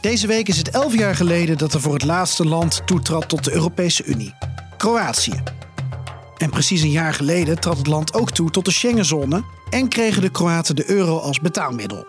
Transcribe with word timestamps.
Deze 0.00 0.26
week 0.26 0.48
is 0.48 0.56
het 0.56 0.70
elf 0.70 0.98
jaar 0.98 1.14
geleden 1.14 1.58
dat 1.58 1.74
er 1.74 1.80
voor 1.80 1.92
het 1.92 2.04
laatste 2.04 2.44
land 2.46 2.82
toetrad 2.84 3.28
tot 3.28 3.44
de 3.44 3.52
Europese 3.52 4.04
Unie: 4.04 4.34
Kroatië. 4.76 5.42
En 6.36 6.50
precies 6.50 6.82
een 6.82 6.90
jaar 6.90 7.14
geleden 7.14 7.60
trad 7.60 7.78
het 7.78 7.86
land 7.86 8.14
ook 8.14 8.30
toe 8.30 8.50
tot 8.50 8.64
de 8.64 8.70
Schengenzone 8.70 9.44
en 9.70 9.88
kregen 9.88 10.22
de 10.22 10.30
Kroaten 10.30 10.76
de 10.76 10.90
euro 10.90 11.18
als 11.18 11.40
betaalmiddel. 11.40 12.06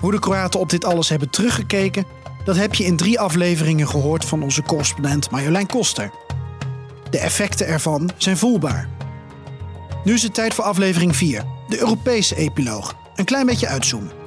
Hoe 0.00 0.10
de 0.10 0.18
Kroaten 0.18 0.60
op 0.60 0.70
dit 0.70 0.84
alles 0.84 1.08
hebben 1.08 1.30
teruggekeken, 1.30 2.04
dat 2.44 2.56
heb 2.56 2.74
je 2.74 2.84
in 2.84 2.96
drie 2.96 3.20
afleveringen 3.20 3.88
gehoord 3.88 4.24
van 4.24 4.42
onze 4.42 4.62
correspondent 4.62 5.30
Marjolein 5.30 5.66
Koster. 5.66 6.10
De 7.10 7.18
effecten 7.18 7.66
ervan 7.66 8.10
zijn 8.16 8.36
voelbaar. 8.36 8.88
Nu 10.04 10.14
is 10.14 10.22
het 10.22 10.34
tijd 10.34 10.54
voor 10.54 10.64
aflevering 10.64 11.16
4, 11.16 11.44
de 11.68 11.80
Europese 11.80 12.36
epiloog. 12.36 12.94
Een 13.14 13.24
klein 13.24 13.46
beetje 13.46 13.66
uitzoomen. 13.66 14.17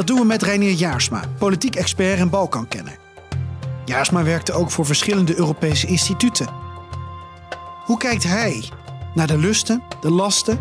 Dat 0.00 0.08
doen 0.08 0.18
we 0.18 0.24
met 0.24 0.42
Reinier 0.42 0.72
Jaarsma, 0.72 1.24
politiek 1.38 1.76
expert 1.76 2.18
en 2.18 2.30
Balkankenner. 2.30 2.98
Jaarsma 3.84 4.22
werkte 4.22 4.52
ook 4.52 4.70
voor 4.70 4.86
verschillende 4.86 5.36
Europese 5.36 5.86
instituten. 5.86 6.48
Hoe 7.84 7.96
kijkt 7.98 8.22
hij 8.22 8.64
naar 9.14 9.26
de 9.26 9.38
lusten, 9.38 9.82
de 10.00 10.10
lasten 10.10 10.58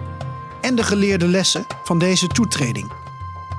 en 0.61 0.75
de 0.75 0.83
geleerde 0.83 1.27
lessen 1.27 1.65
van 1.83 1.99
deze 1.99 2.27
toetreding? 2.27 2.91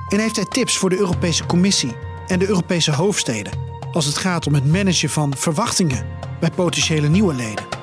En 0.09 0.19
heeft 0.19 0.35
hij 0.35 0.45
tips 0.45 0.77
voor 0.77 0.89
de 0.89 0.97
Europese 0.97 1.45
Commissie 1.45 1.95
en 2.27 2.39
de 2.39 2.47
Europese 2.47 2.91
hoofdsteden 2.91 3.53
als 3.91 4.05
het 4.05 4.17
gaat 4.17 4.47
om 4.47 4.53
het 4.53 4.71
managen 4.71 5.09
van 5.09 5.35
verwachtingen 5.37 6.05
bij 6.39 6.51
potentiële 6.51 7.07
nieuwe 7.07 7.33
leden? 7.33 7.80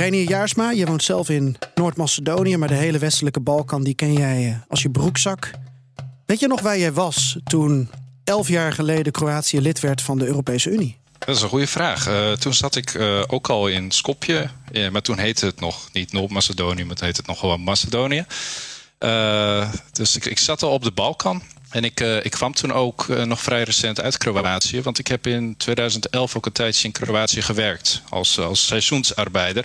Reinier 0.00 0.28
Jaarsma, 0.28 0.70
je 0.70 0.86
woont 0.86 1.02
zelf 1.02 1.28
in 1.28 1.56
Noord-Macedonië, 1.74 2.56
maar 2.56 2.68
de 2.68 2.74
hele 2.74 2.98
westelijke 2.98 3.40
Balkan 3.40 3.82
die 3.82 3.94
ken 3.94 4.12
jij 4.12 4.46
eh, 4.46 4.54
als 4.68 4.82
je 4.82 4.90
broekzak. 4.90 5.50
Weet 6.26 6.40
je 6.40 6.46
nog 6.46 6.60
waar 6.60 6.78
jij 6.78 6.92
was 6.92 7.38
toen 7.44 7.90
elf 8.24 8.48
jaar 8.48 8.72
geleden 8.72 9.12
Kroatië 9.12 9.60
lid 9.60 9.80
werd 9.80 10.02
van 10.02 10.18
de 10.18 10.26
Europese 10.26 10.70
Unie? 10.70 10.98
Dat 11.18 11.36
is 11.36 11.42
een 11.42 11.48
goede 11.48 11.66
vraag. 11.66 12.08
Uh, 12.08 12.32
toen 12.32 12.54
zat 12.54 12.76
ik 12.76 12.94
uh, 12.94 13.22
ook 13.26 13.48
al 13.48 13.68
in 13.68 13.90
Skopje, 13.90 14.50
ja, 14.72 14.90
maar 14.90 15.02
toen 15.02 15.18
heette 15.18 15.46
het 15.46 15.60
nog 15.60 15.88
niet 15.92 16.12
Noord-Macedonië, 16.12 16.82
maar 16.82 16.90
het 16.90 17.00
heette 17.00 17.20
het 17.20 17.26
nog 17.26 17.38
gewoon 17.38 17.60
Macedonië. 17.60 18.24
Dus 19.92 20.16
ik, 20.16 20.24
ik, 20.24 20.38
zat 20.38 20.62
al 20.62 20.70
op 20.70 20.82
de 20.82 20.92
Balkan. 20.92 21.42
En 21.70 21.84
ik, 21.84 22.00
ik 22.00 22.30
kwam 22.30 22.54
toen 22.54 22.72
ook 22.72 23.08
nog 23.08 23.42
vrij 23.42 23.62
recent 23.62 24.00
uit 24.00 24.18
Kroatië. 24.18 24.82
Want 24.82 24.98
ik 24.98 25.06
heb 25.06 25.26
in 25.26 25.56
2011 25.56 26.36
ook 26.36 26.46
een 26.46 26.52
tijdje 26.52 26.84
in 26.84 26.92
Kroatië 26.92 27.42
gewerkt. 27.42 28.02
Als, 28.08 28.38
als 28.38 28.66
seizoensarbeider 28.66 29.64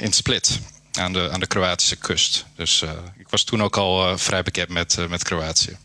in 0.00 0.12
Split 0.12 0.58
aan 0.92 1.12
de, 1.12 1.30
aan 1.30 1.40
de 1.40 1.46
Kroatische 1.46 1.96
kust. 1.96 2.44
Dus 2.54 2.84
ik 3.18 3.28
was 3.28 3.44
toen 3.44 3.62
ook 3.62 3.76
al 3.76 4.18
vrij 4.18 4.42
bekend 4.42 4.68
met, 4.68 4.96
met 5.08 5.24
Kroatië. 5.24 5.76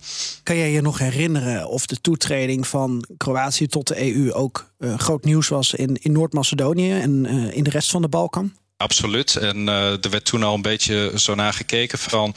Kan 0.44 0.58
jij 0.58 0.72
je 0.72 0.82
nog 0.82 0.98
herinneren 0.98 1.68
of 1.68 1.86
de 1.86 2.02
toetreding 2.02 2.68
van 2.68 3.06
Kroatië 3.18 3.68
tot 3.68 3.88
de 3.88 4.14
EU 4.14 4.34
ook 4.34 4.74
groot 4.98 5.24
nieuws 5.24 5.48
was 5.48 5.74
in, 5.74 5.98
in 6.02 6.12
Noord-Macedonië 6.12 6.92
en 6.92 7.26
in 7.52 7.64
de 7.64 7.70
rest 7.70 7.92
van 7.92 8.02
de 8.02 8.08
Balkan? 8.08 8.54
Absoluut. 8.78 9.36
En 9.36 9.68
er 9.68 10.10
werd 10.10 10.26
toen 10.26 10.44
al 10.44 10.54
een 10.54 10.62
beetje 10.62 11.12
zo 11.16 11.36
naar 11.36 11.54
gekeken 11.54 12.00
van 12.00 12.36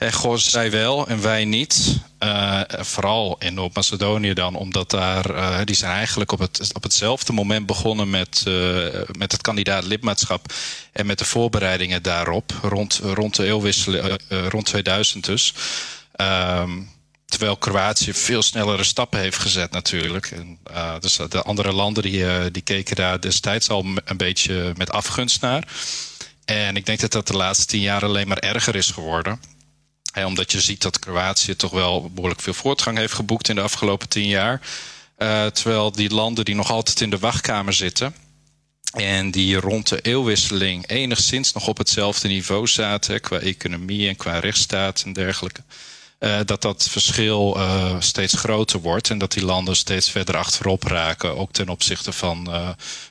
en 0.00 0.12
goh, 0.12 0.36
zij 0.36 0.70
wel 0.70 1.06
en 1.06 1.22
wij 1.22 1.44
niet. 1.44 1.98
Uh, 2.20 2.60
vooral 2.66 3.36
in 3.38 3.54
Noord-Macedonië 3.54 4.32
dan, 4.32 4.54
omdat 4.54 4.90
daar, 4.90 5.30
uh, 5.30 5.58
die 5.64 5.76
zijn 5.76 5.92
eigenlijk 5.92 6.32
op, 6.32 6.38
het, 6.38 6.70
op 6.74 6.82
hetzelfde 6.82 7.32
moment 7.32 7.66
begonnen 7.66 8.10
met, 8.10 8.42
met 9.18 9.32
het 9.32 9.40
kandidaat 9.40 9.84
lidmaatschap 9.84 10.52
en 10.92 11.06
met 11.06 11.18
de 11.18 11.24
voorbereidingen 11.24 12.02
daarop, 12.02 12.52
rond, 12.62 13.00
rond 13.02 13.36
de 13.36 13.44
eeuwwisseling, 13.44 14.18
rond 14.28 14.66
2000 14.66 15.24
dus. 15.24 15.54
Um, 16.16 16.90
terwijl 17.26 17.56
Kroatië 17.56 18.14
veel 18.14 18.42
snellere 18.42 18.84
stappen 18.84 19.20
heeft 19.20 19.38
gezet 19.38 19.70
natuurlijk. 19.70 20.30
En, 20.30 20.58
dus 21.00 21.16
de 21.28 21.42
andere 21.42 21.72
landen 21.72 22.02
die, 22.02 22.50
die 22.50 22.62
keken 22.62 22.96
daar 22.96 23.20
destijds 23.20 23.68
al 23.68 23.86
een 24.04 24.16
beetje 24.16 24.72
met 24.76 24.90
afgunst 24.90 25.40
naar. 25.40 25.68
En 26.44 26.76
ik 26.76 26.86
denk 26.86 27.00
dat 27.00 27.12
dat 27.12 27.26
de 27.26 27.36
laatste 27.36 27.66
tien 27.66 27.80
jaar 27.80 28.04
alleen 28.04 28.28
maar 28.28 28.38
erger 28.38 28.76
is 28.76 28.90
geworden 28.90 29.58
omdat 30.14 30.52
je 30.52 30.60
ziet 30.60 30.82
dat 30.82 30.98
Kroatië 30.98 31.56
toch 31.56 31.70
wel 31.70 32.10
behoorlijk 32.10 32.40
veel 32.40 32.54
voortgang 32.54 32.98
heeft 32.98 33.12
geboekt 33.12 33.48
in 33.48 33.54
de 33.54 33.60
afgelopen 33.60 34.08
tien 34.08 34.28
jaar. 34.28 34.60
Uh, 35.18 35.46
terwijl 35.46 35.92
die 35.92 36.14
landen 36.14 36.44
die 36.44 36.54
nog 36.54 36.70
altijd 36.70 37.00
in 37.00 37.10
de 37.10 37.18
wachtkamer 37.18 37.72
zitten. 37.72 38.14
En 38.92 39.30
die 39.30 39.56
rond 39.56 39.88
de 39.88 40.00
eeuwwisseling 40.00 40.88
enigszins 40.88 41.52
nog 41.52 41.68
op 41.68 41.78
hetzelfde 41.78 42.28
niveau 42.28 42.66
zaten. 42.66 43.20
qua 43.20 43.38
economie 43.38 44.08
en 44.08 44.16
qua 44.16 44.38
rechtsstaat 44.38 45.02
en 45.02 45.12
dergelijke. 45.12 45.62
Uh, 46.20 46.38
dat 46.44 46.62
dat 46.62 46.88
verschil 46.90 47.56
uh, 47.56 48.00
steeds 48.00 48.34
groter 48.34 48.80
wordt. 48.80 49.10
En 49.10 49.18
dat 49.18 49.32
die 49.32 49.44
landen 49.44 49.76
steeds 49.76 50.10
verder 50.10 50.36
achterop 50.36 50.82
raken. 50.82 51.36
Ook 51.36 51.52
ten 51.52 51.68
opzichte 51.68 52.12
van, 52.12 52.48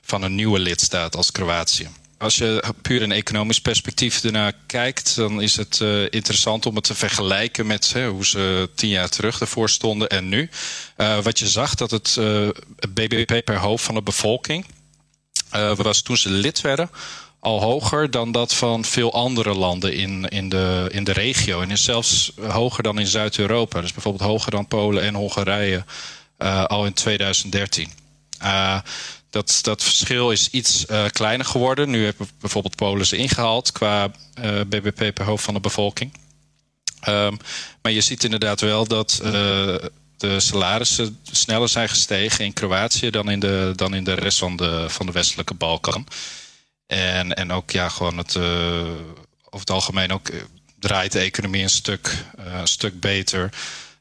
van 0.01 0.21
een 0.21 0.35
nieuwe 0.35 0.59
lidstaat 0.59 1.15
als 1.15 1.31
Kroatië 1.31 1.89
als 2.19 2.37
je 2.37 2.73
puur 2.81 3.01
een 3.01 3.11
economisch 3.11 3.61
perspectief 3.61 4.23
ernaar 4.23 4.53
kijkt, 4.65 5.15
dan 5.15 5.41
is 5.41 5.55
het 5.55 5.79
uh, 5.81 6.01
interessant 6.09 6.65
om 6.65 6.75
het 6.75 6.83
te 6.83 6.95
vergelijken 6.95 7.67
met 7.67 7.93
hè, 7.93 8.07
hoe 8.07 8.25
ze 8.25 8.69
tien 8.75 8.89
jaar 8.89 9.09
terug 9.09 9.39
ervoor 9.39 9.69
stonden 9.69 10.09
en 10.09 10.29
nu. 10.29 10.49
Uh, 10.97 11.19
wat 11.19 11.39
je 11.39 11.47
zag, 11.47 11.75
dat 11.75 11.91
het 11.91 12.15
eh, 12.19 12.47
BBP 12.89 13.45
per 13.45 13.57
hoofd 13.57 13.83
van 13.83 13.95
de 13.95 14.01
bevolking 14.01 14.65
was 15.75 16.01
toen 16.01 16.17
ze 16.17 16.29
lid 16.29 16.61
werden 16.61 16.89
al 17.39 17.61
hoger 17.61 18.11
dan 18.11 18.31
dat 18.31 18.53
van 18.53 18.85
veel 18.85 19.13
andere 19.13 19.53
landen 19.53 19.93
in, 19.93 20.27
in, 20.27 20.49
de, 20.49 20.87
in 20.91 21.03
de 21.03 21.11
regio. 21.11 21.61
En 21.61 21.71
is 21.71 21.83
zelfs 21.83 22.31
hoger 22.47 22.83
dan 22.83 22.99
in 22.99 23.07
Zuid-Europa. 23.07 23.81
Dus 23.81 23.93
bijvoorbeeld 23.93 24.29
hoger 24.29 24.51
dan 24.51 24.67
Polen 24.67 25.03
en 25.03 25.15
Hongarije 25.15 25.83
al 26.67 26.85
in 26.85 26.93
2013. 26.93 27.91
Dat, 29.29 29.59
dat 29.61 29.83
verschil 29.83 30.31
is 30.31 30.49
iets 30.49 30.85
uh, 30.89 31.05
kleiner 31.05 31.45
geworden. 31.45 31.89
Nu 31.89 32.05
hebben 32.05 32.29
bijvoorbeeld 32.39 32.75
Polen 32.75 33.05
ze 33.05 33.17
ingehaald 33.17 33.71
qua 33.71 34.11
eh, 34.33 34.59
BBP 34.59 35.13
per 35.13 35.25
hoofd 35.25 35.43
van 35.43 35.53
de 35.53 35.59
bevolking. 35.59 36.13
Um, 37.07 37.37
maar 37.81 37.91
je 37.91 38.01
ziet 38.01 38.23
inderdaad 38.23 38.61
wel 38.61 38.87
dat 38.87 39.19
uh, 39.23 39.31
de 40.17 40.39
salarissen 40.39 41.19
sneller 41.31 41.69
zijn 41.69 41.89
gestegen 41.89 42.45
in 42.45 42.53
Kroatië 42.53 43.09
dan 43.09 43.29
in 43.29 43.39
de, 43.39 43.73
dan 43.75 43.93
in 43.93 44.03
de 44.03 44.13
rest 44.13 44.37
van 44.37 44.55
de, 44.55 44.85
van 44.89 45.05
de 45.05 45.11
westelijke 45.11 45.53
Balkan. 45.53 46.07
En, 46.87 47.33
en 47.33 47.51
ook 47.51 47.71
ja, 47.71 47.89
gewoon 47.89 48.17
het, 48.17 48.37
over 48.37 49.59
het 49.59 49.69
algemeen 49.69 50.11
ook 50.11 50.31
draait 50.79 51.11
de 51.11 51.19
economie 51.19 51.63
een 51.63 51.69
stuk, 51.69 52.25
een 52.35 52.67
stuk 52.67 52.99
beter. 52.99 53.53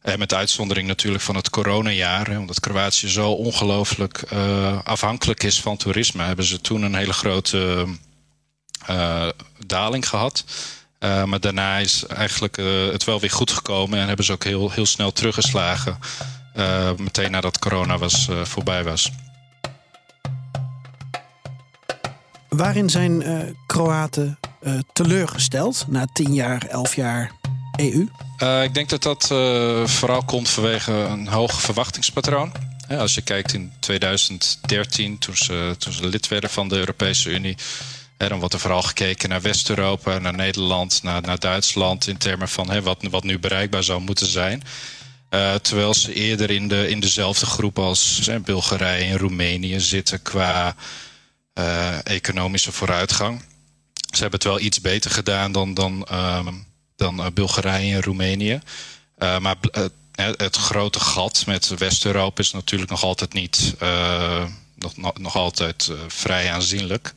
Uh, 0.09 0.17
met 0.17 0.35
uitzondering 0.35 0.89
natuurlijk 0.89 1.25
van 1.25 1.37
het 1.37 1.51
coronajaar. 1.51 2.39
Omdat 2.39 2.61
Kroatië 2.61 3.09
zo 3.09 3.31
ongelooflijk 3.31 4.25
uh, 4.33 4.79
afhankelijk 4.85 5.43
is 5.43 5.61
van 5.61 5.77
toerisme. 5.77 6.23
Hebben 6.23 6.45
ze 6.45 6.61
toen 6.61 6.83
een 6.83 6.95
hele 6.95 7.13
grote 7.13 7.87
uh, 8.91 9.29
daling 9.67 10.09
gehad. 10.09 10.45
maar 11.01 11.41
daarna 11.41 11.79
is 11.79 12.07
eigenlijk 12.07 12.57
het 12.93 13.05
wel 13.05 13.21
weer 13.21 13.31
goed 13.31 13.51
gekomen. 13.51 13.99
En 13.99 14.07
hebben 14.07 14.25
ze 14.25 14.33
ook 14.33 14.45
heel, 14.45 14.71
heel 14.71 14.87
snel 14.87 15.13
teruggeslagen. 15.13 15.99
meteen 16.97 17.31
nadat 17.31 17.59
corona 17.59 17.99
was, 17.99 18.29
voorbij 18.43 18.85
was. 18.85 19.11
Waarin 22.49 22.91
zijn 22.91 23.25
Kroaten 23.67 24.39
teleurgesteld 24.93 25.85
na 25.89 26.07
tien 26.13 26.35
jaar, 26.35 26.67
elf 26.67 26.95
jaar 26.95 27.33
EU? 27.77 28.07
Uh, 28.43 28.63
ik 28.63 28.75
denk 28.75 28.89
dat 28.89 29.03
dat 29.03 29.29
uh, 29.33 29.87
vooral 29.87 30.25
komt 30.25 30.49
vanwege 30.49 30.93
een 30.93 31.29
hoog 31.29 31.61
verwachtingspatroon. 31.61 32.53
als 32.89 33.15
je 33.15 33.23
kijkt 33.23 33.53
in 33.53 33.73
2013, 33.79 35.19
toen 35.19 35.37
ze, 35.37 35.75
toen 35.79 35.93
ze 35.93 36.07
lid 36.07 36.29
werden 36.29 36.51
van 36.51 36.69
de 36.69 36.77
Europese 36.77 37.31
Unie, 37.31 37.57
dan 38.17 38.39
wordt 38.39 38.55
er 38.55 38.61
vooral 38.61 38.83
gekeken 38.83 39.29
naar 39.29 39.41
West-Europa, 39.41 40.19
naar 40.19 40.35
Nederland, 40.35 41.03
naar, 41.03 41.23
naar 41.23 41.39
Duitsland 41.39 42.07
in 42.07 42.17
termen 42.17 42.49
van 42.49 42.83
wat, 42.83 43.03
wat 43.11 43.25
nu 43.25 43.39
bereikbaar 43.39 43.85
zou 43.85 44.01
moeten 44.01 44.27
zijn. 44.27 44.63
terwijl 45.63 45.95
ze 45.95 46.15
eerder 46.15 46.51
in, 46.51 46.69
de, 46.69 46.89
in 46.89 47.01
dezelfde 47.01 47.47
groep 47.47 47.79
als 47.79 48.31
Bulgarije 48.45 49.05
en 49.05 49.19
Roemenië 49.19 49.81
zitten 49.81 50.23
qua 50.23 50.75
economische 52.03 52.73
vooruitgang. 52.73 53.43
Ze 54.15 54.21
hebben 54.21 54.41
het 54.41 54.49
wel 54.49 54.61
iets 54.61 54.81
beter 54.81 55.11
gedaan 55.11 55.53
dan, 55.53 55.75
dan, 55.75 56.05
ehm, 56.05 56.55
dan 56.99 57.31
Bulgarije 57.35 57.95
en 57.95 58.03
Roemenië. 58.03 58.61
maar 59.19 59.57
het 60.37 60.57
grote 60.57 61.01
gat 61.01 61.47
met 61.47 61.69
West-Europa 61.69 62.41
is 62.41 62.53
natuurlijk 62.53 62.91
nog 62.91 63.03
altijd 63.03 63.33
niet 63.33 63.75
nog, 64.75 65.19
nog, 65.19 65.37
altijd 65.37 65.91
vrij 66.09 66.53
aanzienlijk. 66.53 67.15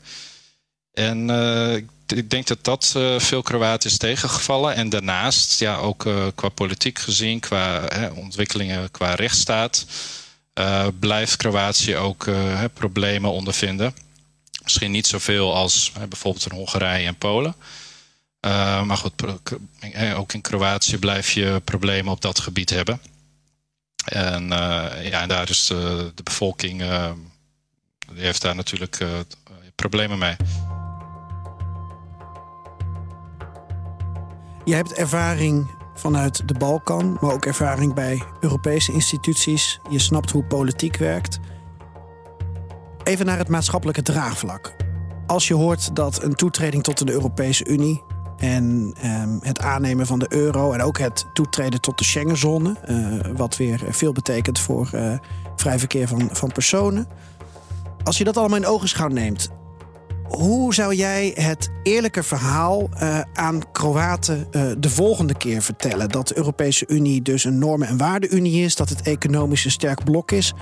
En 0.93 1.29
uh, 1.29 1.75
ik 2.07 2.29
denk 2.29 2.47
dat 2.47 2.63
dat 2.63 2.93
uh, 2.97 3.19
veel 3.19 3.41
Kroaten 3.41 3.89
is 3.89 3.97
tegengevallen. 3.97 4.75
En 4.75 4.89
daarnaast, 4.89 5.59
ja, 5.59 5.77
ook 5.77 6.05
uh, 6.05 6.27
qua 6.35 6.49
politiek 6.49 6.99
gezien, 6.99 7.39
qua 7.39 7.87
ontwikkelingen 8.15 8.91
qua 8.91 9.13
rechtsstaat, 9.13 9.85
blijft 10.99 11.35
Kroatië 11.35 11.95
ook 11.95 12.29
problemen 12.73 13.31
ondervinden. 13.31 13.93
Misschien 14.63 14.91
niet 14.91 15.07
zoveel 15.07 15.55
als 15.55 15.91
bijvoorbeeld 16.09 16.45
in 16.45 16.57
Hongarije 16.57 17.07
en 17.07 17.15
Polen. 17.15 17.55
Maar 18.85 18.97
goed, 18.97 19.23
ook 20.15 20.33
in 20.33 20.41
Kroatië 20.41 20.97
blijf 20.97 21.31
je 21.31 21.61
problemen 21.63 22.11
op 22.11 22.21
dat 22.21 22.39
gebied 22.39 22.69
hebben. 22.69 23.01
En, 24.05 24.47
ja, 25.03 25.21
en 25.21 25.27
daar 25.27 25.49
is 25.49 25.65
de, 25.65 26.11
de 26.15 26.23
bevolking, 26.23 26.79
die 28.13 28.23
heeft 28.23 28.41
daar 28.41 28.55
natuurlijk 28.55 29.05
problemen 29.75 30.17
mee. 30.17 30.35
Je 34.65 34.75
hebt 34.75 34.93
ervaring 34.93 35.79
vanuit 35.93 36.47
de 36.47 36.53
Balkan, 36.53 37.17
maar 37.21 37.31
ook 37.31 37.45
ervaring 37.45 37.93
bij 37.93 38.23
Europese 38.39 38.91
instituties. 38.91 39.79
Je 39.89 39.99
snapt 39.99 40.31
hoe 40.31 40.43
politiek 40.43 40.97
werkt. 40.97 41.39
Even 43.03 43.25
naar 43.25 43.37
het 43.37 43.47
maatschappelijke 43.47 44.01
draagvlak. 44.01 44.75
Als 45.27 45.47
je 45.47 45.53
hoort 45.53 45.95
dat 45.95 46.23
een 46.23 46.35
toetreding 46.35 46.83
tot 46.83 47.05
de 47.05 47.11
Europese 47.11 47.65
Unie 47.65 48.01
en 48.41 48.93
ehm, 49.01 49.37
het 49.41 49.59
aannemen 49.59 50.05
van 50.05 50.19
de 50.19 50.25
euro 50.29 50.71
en 50.71 50.81
ook 50.81 50.97
het 50.97 51.25
toetreden 51.33 51.81
tot 51.81 51.97
de 51.97 52.03
Schengenzone, 52.03 52.75
uh, 52.89 53.35
wat 53.35 53.57
weer 53.57 53.81
veel 53.89 54.11
betekent 54.11 54.59
voor 54.59 54.89
uh, 54.95 55.13
vrij 55.55 55.79
verkeer 55.79 56.07
van, 56.07 56.29
van 56.31 56.51
personen. 56.51 57.07
Als 58.03 58.17
je 58.17 58.23
dat 58.23 58.37
allemaal 58.37 58.57
in 58.57 58.65
ogenschouw 58.65 59.07
neemt, 59.07 59.49
hoe 60.31 60.73
zou 60.73 60.95
jij 60.95 61.31
het 61.35 61.69
eerlijke 61.83 62.23
verhaal 62.23 62.89
uh, 62.93 63.19
aan 63.33 63.71
Kroaten 63.71 64.47
uh, 64.51 64.71
de 64.77 64.89
volgende 64.89 65.37
keer 65.37 65.61
vertellen? 65.61 66.09
Dat 66.09 66.27
de 66.27 66.37
Europese 66.37 66.85
Unie 66.87 67.21
dus 67.21 67.43
een 67.43 67.59
normen- 67.59 67.87
en 67.87 67.97
waardeunie 67.97 68.63
is, 68.63 68.75
dat 68.75 68.89
het 68.89 69.01
economisch 69.01 69.65
een 69.65 69.71
sterk 69.71 70.03
blok 70.03 70.31
is, 70.31 70.53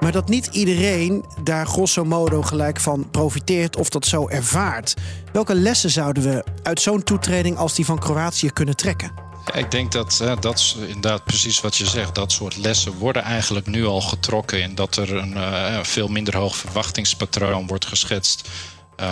maar 0.00 0.12
dat 0.12 0.28
niet 0.28 0.46
iedereen 0.46 1.24
daar 1.44 1.66
grosso 1.66 2.04
modo 2.04 2.42
gelijk 2.42 2.80
van 2.80 3.10
profiteert 3.10 3.76
of 3.76 3.88
dat 3.88 4.06
zo 4.06 4.28
ervaart. 4.28 4.94
Welke 5.32 5.54
lessen 5.54 5.90
zouden 5.90 6.22
we 6.22 6.44
uit 6.62 6.80
zo'n 6.80 7.02
toetreding 7.02 7.56
als 7.56 7.74
die 7.74 7.84
van 7.84 7.98
Kroatië 7.98 8.50
kunnen 8.50 8.76
trekken? 8.76 9.26
Ik 9.54 9.70
denk 9.70 9.92
dat 9.92 10.20
uh, 10.22 10.32
dat 10.40 10.58
is 10.58 10.76
inderdaad 10.86 11.24
precies 11.24 11.60
wat 11.60 11.76
je 11.76 11.86
zegt. 11.86 12.14
Dat 12.14 12.32
soort 12.32 12.56
lessen 12.56 12.98
worden 12.98 13.22
eigenlijk 13.22 13.66
nu 13.66 13.86
al 13.86 14.00
getrokken 14.00 14.62
in 14.62 14.74
dat 14.74 14.96
er 14.96 15.16
een 15.16 15.84
veel 15.84 16.08
minder 16.08 16.36
hoog 16.36 16.56
verwachtingspatroon 16.56 17.66
wordt 17.66 17.86
geschetst 17.86 18.48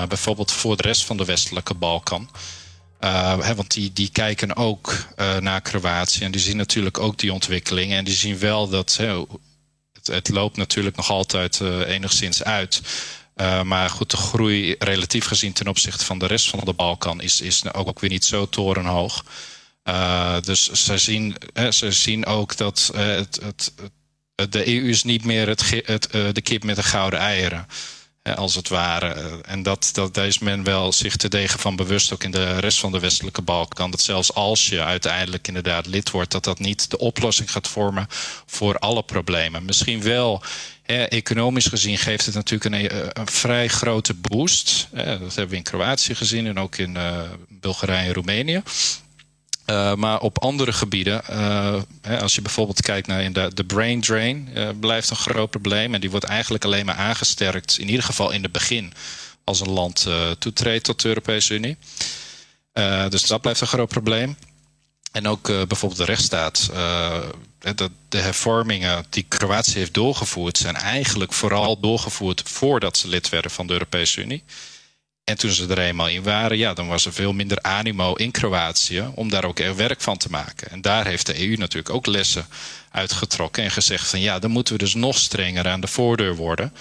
bijvoorbeeld 0.09 0.53
voor 0.53 0.77
de 0.77 0.83
rest 0.83 1.05
van 1.05 1.17
de 1.17 1.25
westelijke 1.25 1.75
Balkan. 1.75 2.29
Uh, 3.00 3.41
hè, 3.41 3.55
want 3.55 3.73
die, 3.75 3.93
die 3.93 4.09
kijken 4.11 4.56
ook 4.56 5.06
uh, 5.17 5.37
naar 5.37 5.61
Kroatië 5.61 6.25
en 6.25 6.31
die 6.31 6.41
zien 6.41 6.56
natuurlijk 6.56 6.99
ook 6.99 7.19
die 7.19 7.33
ontwikkelingen. 7.33 7.99
En 7.99 8.05
die 8.05 8.15
zien 8.15 8.38
wel 8.38 8.69
dat 8.69 8.97
hè, 8.97 9.25
het, 9.93 10.06
het, 10.06 10.29
loopt 10.29 10.56
natuurlijk 10.56 10.97
nog 10.97 11.11
altijd 11.11 11.61
enigszins 11.87 12.43
uit. 12.43 12.81
maar 13.65 13.91
goed, 13.91 14.11
de 14.11 14.17
groei 14.17 14.75
relatief 14.79 15.25
gezien 15.27 15.53
ten 15.53 15.69
opzichte 15.69 16.05
van 16.05 16.19
de 16.19 16.27
rest 16.27 16.49
van 16.49 16.61
de 16.65 16.73
Balkan 16.73 17.21
is, 17.21 17.41
is 17.41 17.73
ook 17.73 18.00
weer 18.00 18.11
niet 18.11 18.25
zo 18.25 18.49
torenhoog. 18.49 19.25
dus 20.41 20.73
ze 20.73 20.99
zien, 20.99 21.37
ze 21.71 21.93
zien 21.93 22.27
ook 22.27 22.56
dat 22.56 22.91
het, 22.94 23.41
het, 23.43 23.73
de 24.50 24.69
EU 24.69 24.88
is 24.88 25.05
niet 25.05 25.25
meer 25.25 25.49
het, 25.49 26.09
de 26.33 26.41
kip 26.43 26.65
met 26.65 26.77
de 26.77 26.83
gouden 26.83 27.19
eieren 27.19 27.67
is 27.69 27.85
als 28.34 28.55
het 28.55 28.69
ware. 28.69 29.40
En 29.44 29.62
dat, 29.62 29.88
dat, 29.93 30.14
daar 30.14 30.26
is 30.26 30.38
men 30.38 30.64
wel 30.64 30.93
zich 30.93 31.17
te 31.17 31.28
degen 31.28 31.58
van 31.58 31.76
bewust, 31.76 32.12
ook 32.12 32.25
in 32.25 32.31
de 32.31 32.58
rest 32.58 32.78
van 32.78 32.93
de 32.93 32.99
westelijke 32.99 33.43
Balkan. 33.43 33.90
Dat 33.90 34.00
zelfs 34.00 34.34
als 34.34 34.69
je 34.69 34.82
uiteindelijk 34.82 35.49
inderdaad 35.49 35.87
lid 35.87 36.11
wordt, 36.11 36.31
dat 36.31 36.44
dat 36.44 36.58
niet 36.58 36.90
de 36.90 36.99
oplossing 36.99 37.50
gaat 37.50 37.69
vormen 37.69 38.06
voor 38.46 38.78
alle 38.78 39.02
problemen. 39.02 39.64
Misschien 39.64 40.02
wel. 40.02 40.43
economisch 41.08 41.67
gezien 41.67 41.99
geeft 41.99 42.26
het 42.26 42.34
natuurlijk 42.34 42.75
een, 42.75 43.20
een 43.20 43.28
vrij 43.28 43.69
grote 43.69 44.14
boost. 44.14 44.88
dat 44.93 45.34
hebben 45.34 45.49
we 45.49 45.56
in 45.56 45.62
Kroatië 45.62 46.14
gezien 46.14 46.46
en 46.46 46.58
ook 46.58 46.76
in 46.76 46.96
Bulgarije 47.49 48.06
en 48.08 48.14
Roemenië. 48.14 48.62
Uh, 49.67 49.95
maar 49.95 50.21
op 50.21 50.43
andere 50.43 50.73
gebieden, 50.73 51.23
uh, 51.31 51.83
hè, 52.03 52.21
als 52.21 52.35
je 52.35 52.43
bijvoorbeeld 52.43 52.81
kijkt 52.81 53.07
naar 53.07 53.33
de, 53.33 53.51
de 53.55 53.65
brain 53.65 54.01
drain, 54.01 54.49
uh, 54.55 54.69
blijft 54.81 55.11
een 55.11 55.17
groot 55.17 55.51
probleem. 55.51 55.95
En 55.95 56.01
die 56.01 56.11
wordt 56.11 56.25
eigenlijk 56.25 56.65
alleen 56.65 56.87
maar 56.87 56.95
aangesterkt, 56.95 57.79
in 57.79 57.89
ieder 57.89 58.05
geval 58.05 58.31
in 58.31 58.43
het 58.43 58.53
begin, 58.53 58.93
als 59.45 59.61
een 59.61 59.71
land 59.71 60.07
toetreedt 60.39 60.85
tot 60.85 61.03
de 61.03 61.09
Europese 61.09 61.55
Unie. 61.55 61.77
dus 63.09 63.27
dat 63.27 63.41
blijft 63.41 63.61
een 63.61 63.67
groot 63.67 63.89
probleem. 63.89 64.37
En 65.13 65.29
ook 65.29 65.47
bijvoorbeeld 65.47 65.97
de 65.97 66.05
rechtsstaat. 66.05 66.71
De, 67.59 67.91
de, 68.09 68.19
hervormingen 68.19 69.05
die 69.11 69.25
Kroatië 69.29 69.79
heeft 69.79 69.95
doorgevoerd, 69.95 70.59
zijn 70.59 70.75
eigenlijk 70.75 71.33
vooral 71.33 71.81
doorgevoerd 71.81 72.43
voordat 72.45 72.97
ze 72.97 73.09
lid 73.09 73.29
werden 73.29 73.51
van 73.51 73.67
de 73.67 73.73
Europese 73.73 74.21
Unie. 74.21 74.45
En 75.26 75.38
toen 75.38 75.50
ze 75.50 75.67
er 75.67 75.78
eenmaal 75.78 76.08
in 76.08 76.23
waren, 76.23 76.58
ja, 76.58 76.75
dan 76.75 76.87
was 76.88 77.06
er 77.06 77.12
veel 77.12 77.32
minder 77.32 77.62
animo 77.62 78.14
in 78.14 78.31
Kroatië 78.31 79.11
om 79.14 79.31
daar 79.31 79.44
ook 79.44 79.58
er 79.58 79.76
werk 79.76 80.00
van 80.00 80.17
te 80.17 80.31
maken. 80.31 80.70
En 80.70 80.81
daar 80.81 81.06
heeft 81.06 81.26
de 81.26 81.49
EU 81.49 81.56
natuurlijk 81.56 81.94
ook 81.94 82.06
lessen 82.06 82.46
uitgetrokken 82.90 83.64
en 83.64 83.70
gezegd 83.70 84.08
van 84.08 84.20
ja, 84.20 84.38
dan 84.38 84.50
moeten 84.50 84.73
we 84.75 84.78
dus 84.78 84.94
nog 84.94 85.19
strenger 85.19 85.69
aan 85.69 85.81
de 85.81 85.87
voordeur 85.87 86.37
worden. 86.37 86.73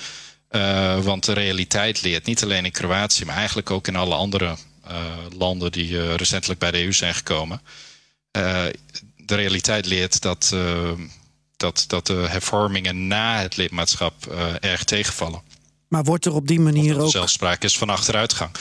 Uh, 0.51 0.99
want 0.99 1.25
de 1.25 1.33
realiteit 1.33 2.01
leert 2.01 2.25
niet 2.25 2.43
alleen 2.43 2.65
in 2.65 2.71
Kroatië, 2.71 3.25
maar 3.25 3.35
eigenlijk 3.35 3.71
ook 3.71 3.87
in 3.87 3.95
alle 3.95 4.15
andere 4.15 4.55
uh, 4.87 4.95
landen 5.37 5.71
die 5.71 5.89
uh, 5.89 6.13
recentelijk 6.15 6.59
bij 6.59 6.71
de 6.71 6.83
EU 6.83 6.93
zijn 6.93 7.13
gekomen. 7.13 7.61
de 8.31 9.35
realiteit 9.35 9.85
leert 9.85 10.21
dat, 10.21 10.55
dat, 11.57 11.83
dat 11.87 12.07
de 12.07 12.25
hervormingen 12.29 13.07
na 13.07 13.41
het 13.41 13.57
lidmaatschap 13.57 14.25
erg 14.59 14.83
tegenvallen. 14.83 15.41
Maar 15.95 16.03
wordt 16.03 16.25
er 16.25 16.33
op 16.33 16.47
die 16.47 16.59
manier 16.59 17.01
ook. 17.01 17.09
Zelfspraak 17.09 17.63
is 17.63 17.77
van 17.77 17.89
achteruitgang. 17.89 18.51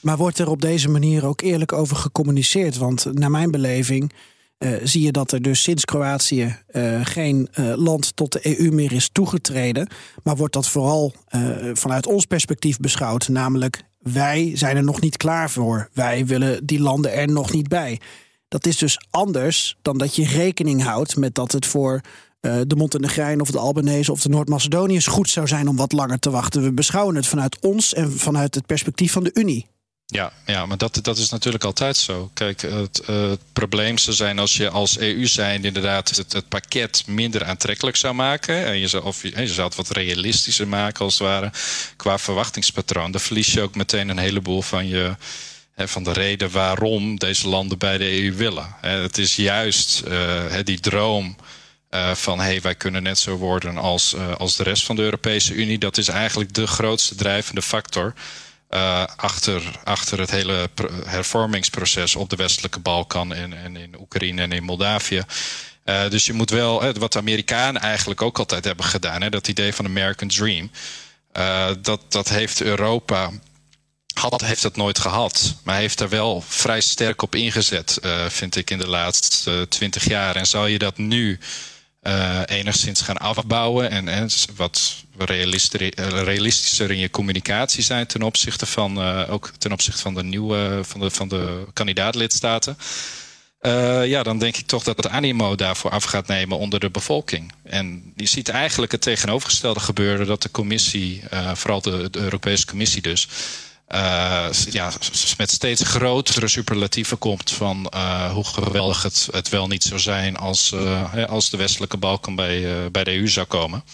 Maar 0.00 0.16
wordt 0.16 0.38
er 0.38 0.48
op 0.48 0.60
deze 0.60 0.88
manier 0.88 1.26
ook 1.26 1.40
eerlijk 1.40 1.72
over 1.72 1.96
gecommuniceerd? 1.96 2.76
Want 2.76 3.04
naar 3.12 3.30
mijn 3.30 3.50
beleving. 3.50 4.12
Uh, 4.58 4.76
zie 4.82 5.02
je 5.02 5.12
dat 5.12 5.32
er 5.32 5.42
dus 5.42 5.62
sinds 5.62 5.84
Kroatië 5.84 6.56
uh, 6.72 7.00
geen 7.06 7.48
uh, 7.54 7.72
land 7.76 8.16
tot 8.16 8.32
de 8.32 8.58
EU 8.58 8.70
meer 8.70 8.92
is 8.92 9.08
toegetreden. 9.12 9.88
Maar 10.22 10.36
wordt 10.36 10.54
dat 10.54 10.68
vooral 10.68 11.14
vanuit 11.72 12.06
ons 12.06 12.24
perspectief 12.24 12.78
beschouwd. 12.78 13.28
Namelijk, 13.28 13.82
wij 13.98 14.50
zijn 14.54 14.76
er 14.76 14.84
nog 14.84 15.00
niet 15.00 15.16
klaar 15.16 15.50
voor. 15.50 15.88
Wij 15.92 16.26
willen 16.26 16.66
die 16.66 16.80
landen 16.80 17.12
er 17.12 17.28
nog 17.28 17.52
niet 17.52 17.68
bij. 17.68 18.00
Dat 18.48 18.66
is 18.66 18.76
dus 18.76 19.00
anders 19.10 19.76
dan 19.82 19.98
dat 19.98 20.16
je 20.16 20.26
rekening 20.26 20.82
houdt 20.82 21.16
met 21.16 21.34
dat 21.34 21.52
het 21.52 21.66
voor 21.66 22.00
uh, 22.40 22.60
de 22.66 22.76
Montenegrijn 22.76 23.40
of 23.40 23.50
de 23.50 23.58
Albanese 23.58 24.12
of 24.12 24.22
de 24.22 24.28
Noord-Macedoniërs 24.28 25.06
goed 25.06 25.30
zou 25.30 25.46
zijn 25.46 25.68
om 25.68 25.76
wat 25.76 25.92
langer 25.92 26.18
te 26.18 26.30
wachten. 26.30 26.62
We 26.62 26.72
beschouwen 26.72 27.14
het 27.14 27.26
vanuit 27.26 27.58
ons 27.60 27.94
en 27.94 28.12
vanuit 28.12 28.54
het 28.54 28.66
perspectief 28.66 29.12
van 29.12 29.24
de 29.24 29.30
Unie. 29.34 29.66
Ja, 30.06 30.32
ja 30.46 30.66
maar 30.66 30.78
dat, 30.78 30.98
dat 31.02 31.18
is 31.18 31.30
natuurlijk 31.30 31.64
altijd 31.64 31.96
zo. 31.96 32.30
Kijk, 32.34 32.62
het, 32.62 33.02
probleem 33.52 33.98
zou 33.98 34.16
zijn 34.16 34.38
als 34.38 34.56
je 34.56 34.70
als 34.70 34.98
EU 34.98 35.26
zijn 35.26 35.64
inderdaad 35.64 36.16
het, 36.16 36.48
pakket 36.48 37.02
minder 37.06 37.44
aantrekkelijk 37.44 37.96
zou 37.96 38.14
maken. 38.14 38.64
En 38.64 38.78
je 38.78 38.88
zou, 38.88 39.04
of 39.04 39.22
je, 39.22 39.40
je 39.40 39.46
zou 39.46 39.66
het 39.66 39.76
wat 39.76 39.90
realistischer 39.90 40.68
maken 40.68 41.04
als 41.04 41.18
het 41.18 41.28
ware 41.28 41.52
qua 41.96 42.18
verwachtingspatroon. 42.18 43.10
Dan 43.10 43.20
verlies 43.20 43.52
je 43.52 43.62
ook 43.62 43.74
meteen 43.74 44.08
een 44.08 44.18
heleboel 44.18 44.62
van 44.62 44.86
je 44.86 45.16
van 45.86 46.02
de 46.02 46.12
reden 46.12 46.50
waarom 46.50 47.18
deze 47.18 47.48
landen 47.48 47.78
bij 47.78 47.98
de 47.98 48.22
EU 48.22 48.34
willen. 48.34 48.74
Het 48.80 49.18
is 49.18 49.36
juist 49.36 50.02
uh, 50.08 50.44
die 50.64 50.80
droom 50.80 51.36
uh, 51.90 52.14
van 52.14 52.40
hey, 52.40 52.60
wij 52.60 52.74
kunnen 52.74 53.02
net 53.02 53.18
zo 53.18 53.36
worden 53.36 53.76
als, 53.76 54.14
uh, 54.14 54.34
als 54.34 54.56
de 54.56 54.62
rest 54.62 54.84
van 54.84 54.96
de 54.96 55.02
Europese 55.02 55.54
Unie. 55.54 55.78
Dat 55.78 55.96
is 55.96 56.08
eigenlijk 56.08 56.54
de 56.54 56.66
grootste 56.66 57.14
drijvende 57.14 57.62
factor 57.62 58.14
uh, 58.70 59.04
achter, 59.16 59.80
achter 59.84 60.20
het 60.20 60.30
hele 60.30 60.70
hervormingsproces 61.04 62.16
op 62.16 62.30
de 62.30 62.36
westelijke 62.36 62.80
Balkan 62.80 63.34
en, 63.34 63.52
en 63.62 63.76
in 63.76 64.00
Oekraïne 64.00 64.42
en 64.42 64.52
in 64.52 64.62
Moldavië. 64.62 65.22
dus 66.08 66.26
je 66.26 66.32
moet 66.32 66.50
wel, 66.50 66.92
wat 66.92 67.12
de 67.12 67.18
Amerikanen 67.18 67.82
eigenlijk 67.82 68.22
ook 68.22 68.38
altijd 68.38 68.64
hebben 68.64 68.84
gedaan, 68.84 69.22
hè, 69.22 69.30
dat 69.30 69.48
idee 69.48 69.74
van 69.74 69.84
American 69.84 70.28
Dream, 70.28 70.70
dat, 71.82 72.00
dat 72.08 72.28
heeft 72.28 72.62
Europa 72.62 73.30
had, 74.14 74.40
heeft 74.40 74.62
dat 74.62 74.76
nooit 74.76 74.98
gehad. 74.98 75.54
Maar 75.62 75.76
heeft 75.76 76.00
er 76.00 76.08
wel 76.08 76.44
vrij 76.48 76.80
sterk 76.80 77.22
op 77.22 77.34
ingezet, 77.34 77.98
vind 78.28 78.56
ik, 78.56 78.70
in 78.70 78.78
de 78.78 78.88
laatste 78.88 79.66
twintig 79.68 80.04
jaar. 80.04 80.36
En 80.36 80.46
zal 80.46 80.66
je 80.66 80.78
dat 80.78 80.98
nu 80.98 81.38
enigszins 82.46 83.00
gaan 83.00 83.16
afbouwen 83.16 83.90
en, 83.90 84.08
en 84.08 84.28
wat 84.56 85.04
realistischer 85.16 86.90
in 86.90 86.98
je 86.98 87.10
communicatie 87.10 87.82
zijn 87.82 88.06
ten 88.06 88.22
opzichte 88.22 88.66
van 88.66 88.98
ook 89.28 89.52
ten 89.58 89.72
opzichte 89.72 90.00
van 90.02 90.14
de 90.14 90.22
nieuwe 90.24 90.80
van 90.82 91.00
de, 91.00 91.10
van 91.10 91.28
de 91.28 91.66
kandidaatlidstaten. 91.72 92.76
Uh, 93.60 94.06
ja, 94.06 94.22
dan 94.22 94.38
denk 94.38 94.56
ik 94.56 94.66
toch 94.66 94.82
dat 94.82 94.96
het 94.96 95.08
animo 95.08 95.54
daarvoor 95.54 95.90
af 95.90 96.04
gaat 96.04 96.26
nemen 96.26 96.58
onder 96.58 96.80
de 96.80 96.90
bevolking. 96.90 97.52
En 97.62 98.12
je 98.16 98.26
ziet 98.26 98.48
eigenlijk 98.48 98.92
het 98.92 99.00
tegenovergestelde 99.00 99.80
gebeuren 99.80 100.26
dat 100.26 100.42
de 100.42 100.50
commissie, 100.50 101.22
vooral 101.52 101.80
de, 101.80 102.08
Europese 102.12 102.66
Commissie 102.66 103.02
dus, 103.02 103.28
uh, 103.94 104.48
ja, 104.70 104.92
met 105.36 105.50
steeds 105.50 105.82
grotere 105.82 106.48
superlatieven 106.48 107.18
komt 107.18 107.50
van 107.50 107.92
hoe 108.32 108.44
geweldig 108.44 109.02
het, 109.02 109.28
het 109.30 109.48
wel 109.48 109.66
niet 109.66 109.82
zou 109.82 110.00
zijn 110.00 110.36
als, 110.36 110.74
als 111.28 111.50
de 111.50 111.56
westelijke 111.56 111.96
Balkan 111.96 112.34
bij, 112.34 112.90
bij 112.90 113.04
de 113.04 113.14
EU 113.14 113.28
zou 113.28 113.46
komen. 113.46 113.84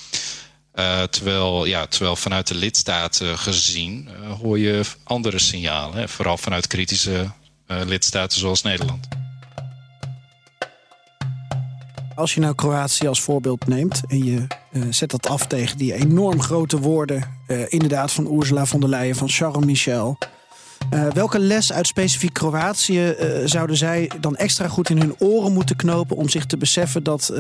terwijl, 1.11 1.65
ja, 1.65 1.87
terwijl 1.87 2.17
vanuit 2.17 2.47
de 2.47 2.55
lidstaten 2.55 3.39
gezien 3.39 4.09
hoor 4.43 4.59
je 4.59 4.81
andere 5.05 5.39
signalen, 5.39 5.97
hè, 5.97 6.09
vooral 6.09 6.37
vanuit 6.37 6.67
kritische 6.67 7.31
lidstaten 7.67 8.39
zoals 8.39 8.63
Nederland. 8.63 9.09
Als 12.15 12.35
je 12.35 12.41
nou 12.41 12.55
Kroatië 12.55 13.07
als 13.07 13.21
voorbeeld 13.21 13.67
neemt 13.67 14.01
en 14.07 14.25
je 14.25 14.47
uh, 14.73 14.83
zet 14.91 15.11
dat 15.11 15.29
af 15.29 15.47
tegen 15.47 15.79
die 15.79 15.95
enorm 15.95 16.41
grote 16.41 16.79
woorden, 16.79 17.23
uh, 17.47 17.65
inderdaad 17.69 18.13
van 18.13 18.37
Ursula 18.37 18.67
von 18.67 18.81
der 18.81 18.89
Leyen, 18.89 19.17
van 19.17 19.29
Charles 19.29 19.65
Michel. 19.65 20.19
Uh, 20.95 21.07
welke 21.13 21.39
les 21.39 21.73
uit 21.73 21.87
specifiek 21.87 22.33
Kroatië 22.33 23.17
zouden 23.45 23.77
zij 23.77 24.11
dan 24.21 24.37
extra 24.37 24.69
goed 24.69 24.91
in 24.91 24.99
hun 24.99 25.15
oren 25.19 25.53
moeten 25.53 25.77
knopen 25.77 26.17
om 26.17 26.29
zich 26.29 26.47
te 26.47 26.57
beseffen 26.57 27.03
dat 27.03 27.33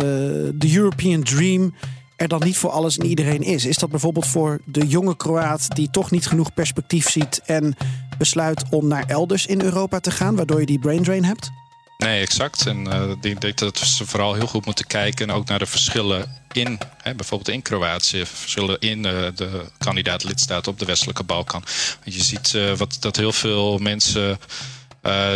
de 0.54 0.72
European 0.74 1.22
Dream 1.22 1.74
er 2.16 2.28
dan 2.28 2.40
niet 2.44 2.56
voor 2.56 2.70
alles 2.70 2.98
en 2.98 3.06
iedereen 3.06 3.42
is? 3.42 3.64
Is 3.64 3.78
dat 3.78 3.90
bijvoorbeeld 3.90 4.26
voor 4.26 4.60
de 4.64 4.86
jonge 4.86 5.16
Kroaat 5.16 5.76
die 5.76 5.90
toch 5.90 6.10
niet 6.10 6.26
genoeg 6.26 6.54
perspectief 6.54 7.10
ziet 7.10 7.40
en 7.44 7.76
besluit 8.18 8.64
om 8.70 8.86
naar 8.86 9.04
elders 9.06 9.46
in 9.46 9.62
Europa 9.62 10.00
te 10.00 10.10
gaan, 10.10 10.36
waardoor 10.36 10.60
je 10.60 10.66
die 10.66 10.78
brain 10.78 11.02
drain 11.02 11.24
hebt? 11.24 11.50
Nee, 11.98 12.20
exact. 12.20 12.66
En 12.66 12.86
uh, 12.86 13.10
ik 13.10 13.40
denk 13.40 13.58
dat 13.58 13.98
we 13.98 14.06
vooral 14.06 14.34
heel 14.34 14.46
goed 14.46 14.64
moeten 14.64 14.86
kijken 14.86 15.30
ook 15.30 15.48
naar 15.48 15.58
de 15.58 15.66
verschillen 15.66 16.42
in, 16.52 16.78
hè, 17.02 17.14
bijvoorbeeld 17.14 17.56
in 17.56 17.62
Kroatië, 17.62 18.26
verschillen 18.26 18.80
in 18.80 18.98
uh, 18.98 19.26
de 19.34 19.70
kandidaat-lidstaten 19.78 20.72
op 20.72 20.78
de 20.78 20.84
westelijke 20.84 21.22
Balkan. 21.22 21.64
Want 22.04 22.16
je 22.16 22.22
ziet 22.22 22.52
uh, 22.52 22.72
wat, 22.72 22.96
dat 23.00 23.16
heel 23.16 23.32
veel 23.32 23.78
mensen. 23.78 24.38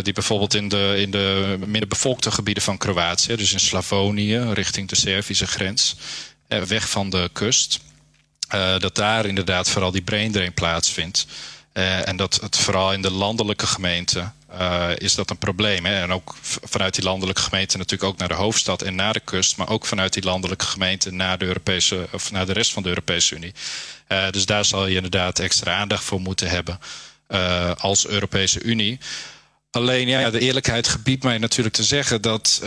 die 0.02 0.12
bijvoorbeeld 0.12 0.54
in 0.54 0.68
de, 0.68 0.94
in 0.98 1.10
de 1.10 1.56
minder 1.58 1.88
bevolkte 1.88 2.30
gebieden 2.30 2.62
van 2.62 2.78
Kroatië, 2.78 3.36
dus 3.36 3.52
in 3.52 3.60
Slavonië, 3.60 4.38
richting 4.52 4.88
de 4.88 4.96
Servische 4.96 5.46
grens, 5.46 5.96
weg 6.48 6.88
van 6.88 7.10
de 7.10 7.30
kust, 7.32 7.80
dat 8.78 8.94
daar 8.94 9.26
inderdaad 9.26 9.70
vooral 9.70 9.90
die 9.90 10.02
brain 10.02 10.32
drain 10.32 10.54
plaatsvindt. 10.54 11.26
En 11.84 12.16
dat 12.16 12.40
het 12.40 12.56
vooral 12.56 12.92
in 12.92 13.02
de 13.02 13.10
landelijke 13.10 13.66
gemeenten 13.66 14.34
uh, 14.52 14.90
is 14.96 15.14
dat 15.14 15.30
een 15.30 15.38
probleem. 15.38 15.84
Hè? 15.84 16.00
En 16.02 16.12
ook 16.12 16.34
vanuit 16.42 16.94
die 16.94 17.04
landelijke 17.04 17.40
gemeente 17.40 17.76
natuurlijk 17.76 18.10
ook 18.10 18.18
naar 18.18 18.28
de 18.28 18.34
hoofdstad 18.34 18.82
en 18.82 18.94
naar 18.94 19.12
de 19.12 19.20
kust, 19.20 19.56
maar 19.56 19.68
ook 19.68 19.86
vanuit 19.86 20.12
die 20.12 20.22
landelijke 20.22 20.64
gemeente 20.64 21.10
naar 21.10 21.38
de, 21.38 21.44
Europese, 21.44 22.08
of 22.12 22.32
naar 22.32 22.46
de 22.46 22.52
rest 22.52 22.72
van 22.72 22.82
de 22.82 22.88
Europese 22.88 23.34
Unie. 23.34 23.52
Uh, 24.08 24.30
dus 24.30 24.46
daar 24.46 24.64
zal 24.64 24.86
je 24.86 24.94
inderdaad 24.94 25.38
extra 25.38 25.76
aandacht 25.76 26.04
voor 26.04 26.20
moeten 26.20 26.48
hebben 26.48 26.78
als 27.78 28.06
Europese 28.06 28.62
Unie. 28.62 28.98
Alleen 29.70 30.08
ja, 30.08 30.30
de 30.30 30.38
eerlijkheid 30.38 30.88
gebiedt 30.88 31.22
mij 31.22 31.38
natuurlijk 31.38 31.74
te 31.74 31.84
zeggen 31.84 32.22
dat 32.22 32.62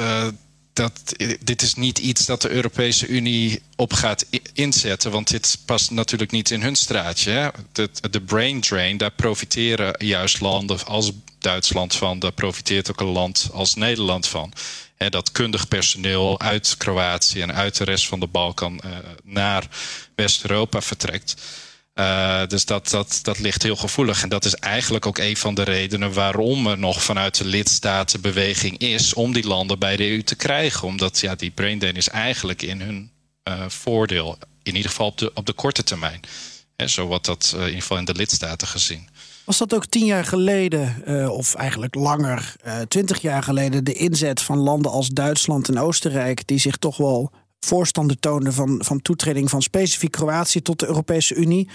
dat, 0.81 1.15
dit 1.39 1.61
is 1.61 1.73
niet 1.73 1.97
iets 1.97 2.25
dat 2.25 2.41
de 2.41 2.49
Europese 2.49 3.07
Unie 3.07 3.61
op 3.75 3.93
gaat 3.93 4.25
inzetten. 4.53 5.11
Want 5.11 5.29
dit 5.29 5.57
past 5.65 5.91
natuurlijk 5.91 6.31
niet 6.31 6.51
in 6.51 6.61
hun 6.61 6.75
straatje. 6.75 7.53
De, 7.71 7.89
de 8.09 8.21
brain 8.21 8.61
drain, 8.61 8.97
daar 8.97 9.11
profiteren 9.11 10.05
juist 10.05 10.41
landen 10.41 10.85
als 10.85 11.11
Duitsland 11.39 11.95
van. 11.95 12.19
Daar 12.19 12.31
profiteert 12.31 12.91
ook 12.91 12.99
een 12.99 13.07
land 13.07 13.49
als 13.53 13.75
Nederland 13.75 14.27
van. 14.27 14.53
Hè, 14.95 15.09
dat 15.09 15.31
kundig 15.31 15.67
personeel 15.67 16.39
uit 16.39 16.75
Kroatië 16.77 17.41
en 17.41 17.53
uit 17.53 17.77
de 17.77 17.83
rest 17.83 18.07
van 18.07 18.19
de 18.19 18.27
Balkan 18.27 18.81
uh, 18.85 18.91
naar 19.23 19.67
West-Europa 20.15 20.81
vertrekt. 20.81 21.35
Uh, 21.95 22.47
dus 22.47 22.65
dat, 22.65 22.89
dat, 22.89 23.19
dat 23.21 23.39
ligt 23.39 23.63
heel 23.63 23.75
gevoelig. 23.75 24.23
En 24.23 24.29
dat 24.29 24.45
is 24.45 24.55
eigenlijk 24.55 25.05
ook 25.05 25.17
een 25.17 25.37
van 25.37 25.55
de 25.55 25.63
redenen 25.63 26.13
waarom 26.13 26.67
er 26.67 26.77
nog 26.77 27.03
vanuit 27.03 27.37
de 27.37 27.45
lidstaten 27.45 28.21
beweging 28.21 28.77
is 28.77 29.13
om 29.13 29.33
die 29.33 29.47
landen 29.47 29.79
bij 29.79 29.95
de 29.95 30.09
EU 30.09 30.23
te 30.23 30.35
krijgen. 30.35 30.87
Omdat 30.87 31.19
ja, 31.19 31.35
die 31.35 31.51
brain 31.51 31.79
drain 31.79 31.95
is 31.95 32.09
eigenlijk 32.09 32.61
in 32.61 32.81
hun 32.81 33.11
uh, 33.49 33.65
voordeel. 33.67 34.37
In 34.63 34.75
ieder 34.75 34.89
geval 34.89 35.07
op 35.07 35.17
de, 35.17 35.31
op 35.33 35.45
de 35.45 35.53
korte 35.53 35.83
termijn. 35.83 36.19
Zo 36.85 37.05
wordt 37.05 37.25
dat 37.25 37.51
uh, 37.55 37.61
in 37.61 37.67
ieder 37.67 37.81
geval 37.81 37.97
in 37.97 38.05
de 38.05 38.15
lidstaten 38.15 38.67
gezien. 38.67 39.09
Was 39.45 39.57
dat 39.57 39.73
ook 39.73 39.85
tien 39.85 40.05
jaar 40.05 40.25
geleden, 40.25 41.03
of 41.31 41.53
eigenlijk 41.55 41.95
langer, 41.95 42.55
twintig 42.87 43.21
jaar 43.21 43.43
geleden, 43.43 43.83
de 43.83 43.93
inzet 43.93 44.41
van 44.41 44.57
landen 44.57 44.91
als 44.91 45.07
Duitsland 45.07 45.69
en 45.69 45.79
Oostenrijk, 45.79 46.47
die 46.47 46.59
zich 46.59 46.77
toch 46.77 46.97
wel 46.97 47.31
voorstander 47.65 48.19
toonde 48.19 48.51
van, 48.51 48.81
van 48.83 49.01
toetreding 49.01 49.49
van 49.49 49.61
specifiek 49.61 50.11
Kroatië 50.11 50.61
tot 50.61 50.79
de 50.79 50.87
Europese 50.87 51.35
Unie. 51.35 51.69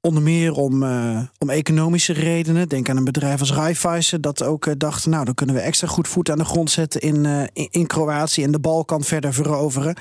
Onder 0.00 0.22
meer 0.22 0.52
om, 0.52 0.82
uh, 0.82 1.20
om 1.38 1.50
economische 1.50 2.12
redenen. 2.12 2.68
Denk 2.68 2.88
aan 2.88 2.96
een 2.96 3.04
bedrijf 3.04 3.40
als 3.40 3.52
Raiffeisen 3.52 4.20
dat 4.20 4.42
ook 4.42 4.66
uh, 4.66 4.74
dacht... 4.76 5.06
nou, 5.06 5.24
dan 5.24 5.34
kunnen 5.34 5.54
we 5.54 5.60
extra 5.60 5.86
goed 5.86 6.08
voet 6.08 6.30
aan 6.30 6.38
de 6.38 6.44
grond 6.44 6.70
zetten 6.70 7.00
in, 7.00 7.24
uh, 7.24 7.42
in, 7.52 7.68
in, 7.70 7.86
Kroatië... 7.86 8.42
en 8.42 8.52
de 8.52 8.60
Balkan 8.60 9.04
verder 9.04 9.34
veroveren. 9.34 9.96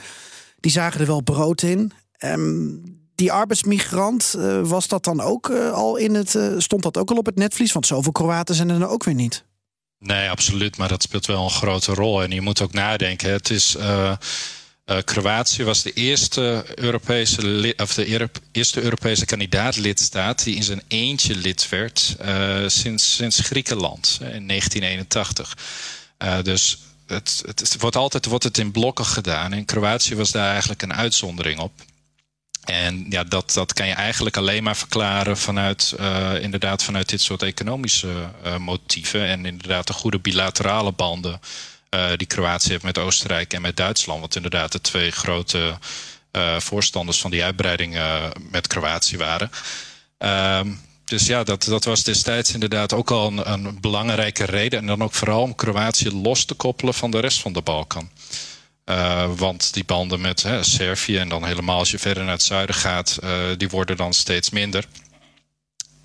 Die 0.60 0.72
zagen 0.72 1.00
er 1.00 1.06
wel 1.06 1.22
brood 1.22 1.62
in. 1.62 1.92
Um, 2.20 2.84
die 3.16 3.32
arbeidsmigrant, 3.32 4.38
was 4.64 4.88
dat 4.88 5.04
dan 5.04 5.22
ook 5.22 5.50
al 5.52 5.96
in 5.96 6.14
het... 6.14 6.38
stond 6.58 6.84
dat 6.84 6.98
ook 6.98 7.12
al 7.12 7.18
op 7.18 7.26
het 7.26 7.36
netvlies? 7.36 7.72
Want 7.72 7.86
zoveel 7.86 8.12
Kroaten 8.12 8.56
zijn 8.56 8.70
er 8.70 8.88
ook 8.88 9.04
weer 9.04 9.14
niet. 9.14 9.46
Nee, 10.00 10.30
absoluut. 10.30 10.78
Maar 10.78 10.88
dat 10.88 11.02
speelt 11.02 11.26
wel 11.26 11.44
een 11.44 11.50
grote 11.50 11.94
rol. 11.94 12.24
En 12.24 12.32
je 12.32 12.42
moet 12.42 12.62
ook 12.62 12.74
nadenken. 12.74 13.32
Het 13.32 13.50
is... 13.50 13.78
Uh, 14.86 14.98
Kroatië 15.04 15.64
was 15.64 15.82
de 15.82 15.94
eerste 15.94 16.66
Europese, 16.76 17.74
of 17.78 17.94
de 17.94 18.30
eerste 18.52 18.82
Europese 18.82 19.26
kandidaatlidstaat 19.26 20.44
die 20.44 20.56
in 20.56 20.64
zijn 20.64 20.82
eentje 20.88 21.36
lid 21.36 21.70
werd 21.70 22.16
uh, 22.22 22.68
sinds, 22.68 23.16
sinds 23.16 23.40
Griekenland 23.40 24.18
in 24.20 24.48
1981. 24.48 25.58
Uh, 26.24 26.42
dus 26.42 26.78
het, 27.08 27.44
het, 27.46 27.76
wordt 27.80 27.96
altijd 27.96 28.26
wordt 28.26 28.44
het 28.44 28.58
in 28.58 28.72
blokken 28.72 29.06
gedaan. 29.06 29.54
En 29.54 29.66
Kroatië 29.66 30.16
was 30.16 30.32
daar 30.32 30.50
eigenlijk 30.52 30.82
een 30.82 30.94
uitzondering 30.94 31.60
op. 31.60 31.72
En 32.62 33.06
ja, 33.10 33.24
dat, 33.24 33.54
dat 33.54 33.74
kan 33.74 33.88
je 33.88 33.94
eigenlijk 33.94 34.38
alleen 34.38 34.64
maar 34.64 34.76
verklaren 34.78 35.38
vanuit, 35.38 35.96
inderdaad 36.42 36.84
vanuit 36.84 37.10
dit 37.10 37.22
soort 37.22 37.42
economische 37.42 38.32
motieven. 38.58 39.26
En 39.26 39.46
inderdaad 39.46 39.88
de 39.88 39.94
goede 39.94 40.20
bilaterale 40.20 40.92
banden 40.92 41.40
die 42.16 42.28
Kroatië 42.28 42.70
heeft 42.70 42.84
met 42.84 42.98
Oostenrijk 42.98 43.54
en 43.54 43.62
met 43.62 43.78
Duitsland. 43.78 44.22
Wat 44.22 44.36
inderdaad 44.36 44.72
de 44.72 44.82
twee 44.82 45.12
grote 45.12 45.78
uh, 46.32 46.60
voorstanders 46.60 47.20
van 47.20 47.32
die 47.32 47.44
uitbreiding 47.44 47.96
uh, 47.96 48.24
met 48.52 48.68
Kroatië 48.68 49.18
waren. 49.18 49.52
Um, 50.18 50.82
dus 51.06 51.26
ja, 51.26 51.44
dat, 51.44 51.64
dat 51.64 51.84
was 51.84 52.04
destijds 52.04 52.54
inderdaad 52.54 52.94
ook 52.94 53.12
al 53.12 53.28
een, 53.28 53.52
een, 53.52 53.80
belangrijke 53.82 54.46
reden. 54.46 54.80
En 54.80 54.86
dan 54.86 55.04
ook 55.04 55.14
vooral 55.14 55.42
om 55.42 55.56
Kroatië 55.56 56.12
los 56.12 56.46
te 56.46 56.54
koppelen 56.54 56.94
van 56.94 57.12
de 57.12 57.20
rest 57.20 57.40
van 57.40 57.54
de 57.54 57.62
Balkan. 57.62 58.10
Want 59.36 59.74
die 59.74 59.86
banden 59.86 60.22
met 60.22 60.44
hè, 60.44 60.64
Servië 60.64 61.18
en 61.18 61.30
dan 61.30 61.46
helemaal 61.46 61.78
als 61.78 61.92
je 61.92 62.00
verder 62.00 62.24
naar 62.24 62.34
het 62.34 62.44
zuiden 62.44 62.76
gaat, 62.76 63.20
die 63.58 63.70
worden 63.70 63.98
dan 63.98 64.14
steeds 64.14 64.50
minder. 64.50 64.86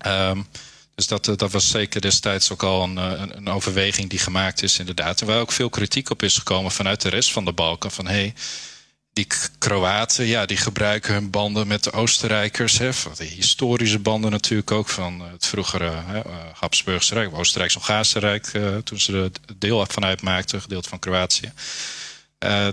Um, 0.05 0.47
dus 0.97 1.07
dat, 1.07 1.39
dat 1.39 1.51
was 1.51 1.69
zeker 1.69 2.01
destijds 2.01 2.51
ook 2.51 2.63
al 2.63 2.83
een, 2.83 2.97
een, 2.97 3.37
een, 3.37 3.49
overweging 3.49 4.09
die 4.09 4.19
gemaakt 4.19 4.63
is, 4.63 4.79
inderdaad. 4.79 5.21
En 5.21 5.27
waar 5.27 5.39
ook 5.39 5.51
veel 5.51 5.69
kritiek 5.69 6.09
op 6.09 6.23
is 6.23 6.37
gekomen 6.37 6.71
vanuit 6.71 7.01
de 7.01 7.09
rest 7.09 7.31
van 7.31 7.45
de 7.45 7.53
Balkan. 7.53 7.91
Van 7.91 8.07
hé, 8.07 8.13
hey, 8.13 8.33
die 9.13 9.27
Kroaten, 9.57 10.25
ja, 10.25 10.45
die 10.45 10.57
gebruiken 10.57 11.13
hun 11.13 11.29
banden 11.29 11.67
met 11.67 11.83
de 11.83 11.91
Oostenrijkers. 11.91 12.77
Hè, 12.77 12.89
de 13.17 13.23
historische 13.23 13.99
banden 13.99 14.31
natuurlijk 14.31 14.71
ook 14.71 14.89
van 14.89 15.21
het 15.21 15.45
vroegere 15.45 15.91
hè, 16.05 16.21
Habsburgse 16.53 17.13
Rijk, 17.13 17.35
Oostenrijks-Hongaarse 17.35 18.19
Rijk, 18.19 18.51
toen 18.83 18.99
ze 18.99 19.13
er 19.13 19.57
deel 19.57 19.85
van 19.85 20.05
uitmaakten, 20.05 20.61
gedeelte 20.61 20.89
van 20.89 20.99
Kroatië. 20.99 21.51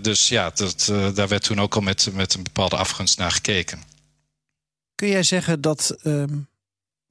Dus 0.03 0.29
ja, 0.29 0.51
dat, 0.51 0.93
daar 1.15 1.29
werd 1.29 1.43
toen 1.43 1.61
ook 1.61 1.75
al 1.75 1.81
met, 1.81 2.09
met 2.13 2.35
een 2.35 2.43
bepaalde 2.43 2.77
afgunst 2.77 3.19
naar 3.19 3.33
gekeken. 3.33 3.83
Kun 4.95 5.09
jij 5.09 5.23
zeggen 5.23 5.61
dat 5.61 5.97
ehm, 6.03 6.37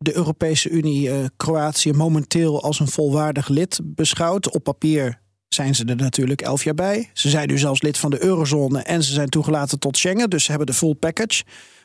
de 0.03 0.15
Europese 0.15 0.69
Unie 0.69 1.07
uh, 1.07 1.25
Kroatië 1.37 1.93
momenteel 1.93 2.63
als 2.63 2.79
een 2.79 2.87
volwaardig 2.87 3.47
lid 3.47 3.79
beschouwt. 3.83 4.51
Op 4.51 4.63
papier 4.63 5.21
zijn 5.47 5.75
ze 5.75 5.85
er 5.85 5.95
natuurlijk 5.95 6.41
elf 6.41 6.63
jaar 6.63 6.73
bij. 6.73 7.09
Ze 7.13 7.29
zijn 7.29 7.47
nu 7.47 7.57
zelfs 7.57 7.81
lid 7.81 7.97
van 7.97 8.11
de 8.11 8.23
eurozone 8.23 8.81
en 8.81 9.03
ze 9.03 9.13
zijn 9.13 9.29
toegelaten 9.29 9.79
tot 9.79 9.97
Schengen, 9.97 10.29
dus 10.29 10.43
ze 10.43 10.49
hebben 10.49 10.67
de 10.67 10.73
full 10.73 10.93
package. 10.93 11.43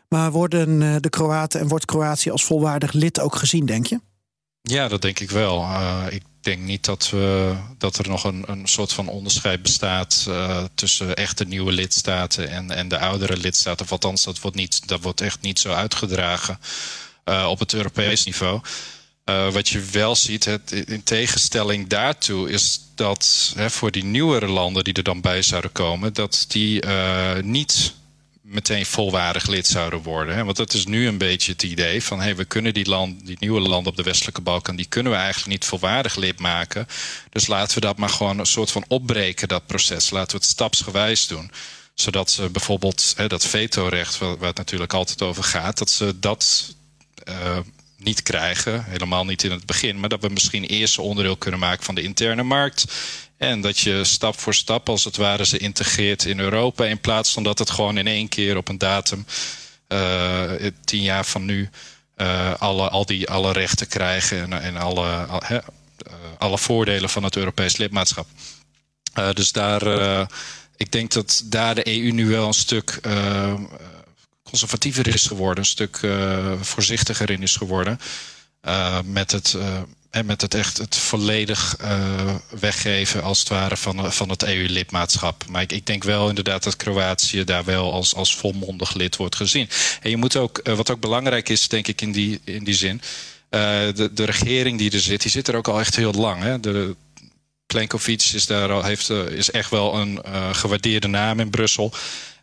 Maar 0.08 0.32
worden 0.32 0.80
uh, 0.80 0.96
de 1.00 1.10
Kroaten 1.10 1.60
en 1.60 1.68
wordt 1.68 1.84
Kroatië 1.84 2.30
als 2.30 2.44
volwaardig 2.44 2.92
lid 2.92 3.20
ook 3.20 3.36
gezien, 3.36 3.66
denk 3.66 3.86
je? 3.86 4.00
Ja, 4.62 4.88
dat 4.88 5.02
denk 5.02 5.20
ik 5.20 5.30
wel. 5.30 5.60
Uh, 5.60 6.04
ik 6.10 6.22
denk 6.40 6.62
niet 6.62 6.84
dat, 6.84 7.10
we, 7.10 7.54
dat 7.78 7.98
er 7.98 8.08
nog 8.08 8.24
een, 8.24 8.44
een 8.46 8.66
soort 8.66 8.92
van 8.92 9.08
onderscheid 9.08 9.62
bestaat 9.62 10.26
uh, 10.28 10.64
tussen 10.74 11.16
echte 11.16 11.44
nieuwe 11.44 11.72
lidstaten 11.72 12.50
en, 12.50 12.70
en 12.70 12.88
de 12.88 12.98
oudere 12.98 13.36
lidstaten. 13.36 13.84
Of 13.84 13.92
althans, 13.92 14.24
dat 14.24 14.40
wordt, 14.40 14.56
niet, 14.56 14.88
dat 14.88 15.02
wordt 15.02 15.20
echt 15.20 15.40
niet 15.40 15.58
zo 15.58 15.72
uitgedragen 15.72 16.58
op 17.48 17.58
het 17.58 17.72
Europees 17.74 18.24
niveau. 18.24 18.60
Uh, 19.24 19.52
wat 19.52 19.68
je 19.68 19.80
wel 19.80 20.16
ziet, 20.16 20.44
het, 20.44 20.72
in 20.72 21.02
tegenstelling 21.02 21.88
daartoe, 21.88 22.50
is 22.50 22.80
dat 22.94 23.52
hè, 23.56 23.70
voor 23.70 23.90
die 23.90 24.04
nieuwere 24.04 24.46
landen 24.46 24.84
die 24.84 24.94
er 24.94 25.02
dan 25.02 25.20
bij 25.20 25.42
zouden 25.42 25.72
komen, 25.72 26.12
dat 26.12 26.44
die 26.48 26.84
niet 27.42 27.94
meteen 28.48 28.86
volwaardig 28.86 29.46
lid 29.46 29.66
zouden 29.66 30.02
worden. 30.02 30.34
Hè? 30.34 30.44
Want 30.44 30.56
dat 30.56 30.74
is 30.74 30.86
nu 30.86 31.06
een 31.06 31.18
beetje 31.18 31.52
het 31.52 31.62
idee 31.62 32.02
van... 32.02 32.20
Hey, 32.20 32.36
we 32.36 32.44
kunnen 32.44 32.74
die, 32.74 32.88
land, 32.88 33.40
nieuwe 33.40 33.60
landen 33.60 33.90
op 33.90 33.96
de 33.96 34.02
westelijke 34.02 34.40
Balkan... 34.40 34.76
die 34.76 34.86
kunnen 34.86 35.12
we 35.12 35.18
eigenlijk 35.18 35.48
niet 35.48 35.64
volwaardig 35.64 36.16
lid 36.16 36.38
maken. 36.38 36.86
Dus 37.30 37.46
laten 37.46 37.74
we 37.74 37.80
dat 37.80 37.96
maar 37.96 38.08
gewoon 38.08 38.38
een 38.38 38.46
soort 38.46 38.70
van 38.70 38.84
opbreken, 38.88 39.48
dat 39.48 39.66
proces. 39.66 40.10
Laten 40.10 40.30
we 40.30 40.36
het 40.36 40.52
stapsgewijs 40.52 41.26
doen 41.26 41.50
zodat 41.94 42.30
ze 42.30 42.50
bijvoorbeeld 42.50 43.14
hè, 43.16 43.28
dat 43.28 43.46
vetorecht, 43.46 44.18
waar, 44.18 44.36
waar 44.36 44.48
het 44.48 44.56
natuurlijk 44.56 44.92
altijd 44.92 45.22
over 45.22 45.44
gaat, 45.44 45.78
dat 45.78 45.90
ze 45.90 46.18
dat 46.18 46.74
niet 47.98 48.22
krijgen. 48.22 48.84
Helemaal 48.84 49.24
niet 49.24 49.44
in 49.44 49.50
het 49.50 49.66
begin. 49.66 50.00
Maar 50.00 50.08
dat 50.08 50.20
we 50.20 50.28
misschien 50.28 50.64
eerst 50.64 50.98
onderdeel 50.98 51.36
kunnen 51.36 51.60
maken 51.60 51.84
van 51.84 51.94
de 51.94 52.02
interne 52.02 52.42
markt. 52.42 52.84
En 53.36 53.60
dat 53.60 53.78
je 53.78 54.04
stap 54.04 54.38
voor 54.38 54.54
stap, 54.54 54.88
als 54.88 55.04
het 55.04 55.16
ware, 55.16 55.46
ze 55.46 55.58
integreert 55.58 56.24
in 56.24 56.38
Europa. 56.40 56.84
In 56.84 57.00
plaats 57.00 57.32
van 57.32 57.42
dat 57.42 57.58
het 57.58 57.70
gewoon 57.70 57.98
in 57.98 58.06
één 58.06 58.28
keer 58.28 58.56
op 58.56 58.68
een 58.68 58.78
datum, 58.78 59.26
uh, 59.88 60.50
tien 60.84 61.02
jaar 61.02 61.24
van 61.24 61.44
nu, 61.44 61.70
uh, 62.16 62.54
alle, 62.54 62.88
al 62.88 63.06
die, 63.06 63.28
alle 63.30 63.52
rechten 63.52 63.88
krijgen 63.88 64.40
en, 64.52 64.62
en 64.62 64.76
alle, 64.76 65.06
al, 65.06 65.42
alle 66.38 66.58
voordelen 66.58 67.10
van 67.10 67.22
het 67.22 67.36
Europees 67.36 67.76
lidmaatschap. 67.76 68.26
dus 69.32 69.52
daar, 69.52 69.82
ik 70.76 70.92
denk 70.92 71.12
dat 71.12 71.42
daar 71.44 71.74
de 71.74 71.86
EU 72.00 72.10
nu 72.10 72.26
wel 72.26 72.46
een 72.46 72.52
stuk 72.52 73.00
conservatiever 74.48 75.06
is 75.06 75.26
geworden, 75.26 75.58
een 75.58 75.64
stuk 75.64 76.00
voorzichtiger 76.60 77.30
in 77.30 77.42
is 77.42 77.56
geworden. 77.56 78.00
met 79.04 79.30
het 79.30 79.56
en 80.10 80.26
met 80.26 80.40
het 80.40 80.54
echt 80.54 80.78
het 80.78 80.96
volledig 80.96 81.76
weggeven 82.60 83.22
als 83.22 83.38
het 83.38 83.48
ware 83.48 83.76
van, 83.76 84.12
van 84.12 84.28
het 84.28 84.42
EU-lidmaatschap. 84.42 85.44
Maar 85.48 85.62
ik, 85.62 85.72
ik, 85.72 85.86
denk 85.86 86.04
wel 86.04 86.28
inderdaad 86.28 86.62
dat 86.62 86.76
Kroatië 86.76 87.44
daar 87.44 87.64
wel 87.64 87.92
als, 87.92 88.14
als 88.14 88.36
volmondig 88.36 88.94
lid 88.94 89.16
wordt 89.16 89.36
gezien. 89.36 89.68
En 90.02 90.10
je 90.10 90.16
moet 90.16 90.36
ook, 90.36 90.60
wat 90.64 90.90
ook 90.90 91.00
belangrijk 91.00 91.48
is, 91.48 91.68
denk 91.68 91.88
ik, 91.88 92.00
in 92.00 92.12
die, 92.12 92.40
in 92.44 92.64
die 92.64 92.74
zin. 92.74 93.00
De, 93.50 94.10
de 94.12 94.24
regering 94.24 94.78
die 94.78 94.90
er 94.90 95.00
zit, 95.00 95.22
die 95.22 95.30
zit 95.30 95.48
er 95.48 95.56
ook 95.56 95.68
al 95.68 95.80
echt 95.80 95.96
heel 95.96 96.12
lang. 96.12 96.42
Hè? 96.42 96.60
De, 96.60 96.96
Plenkovic 97.66 98.30
is 98.34 98.46
daar 98.46 98.72
al, 98.72 98.82
heeft, 98.82 99.10
is 99.10 99.50
echt 99.50 99.70
wel 99.70 99.94
een 99.94 100.20
gewaardeerde 100.54 101.08
naam 101.08 101.40
in 101.40 101.50
Brussel. 101.50 101.92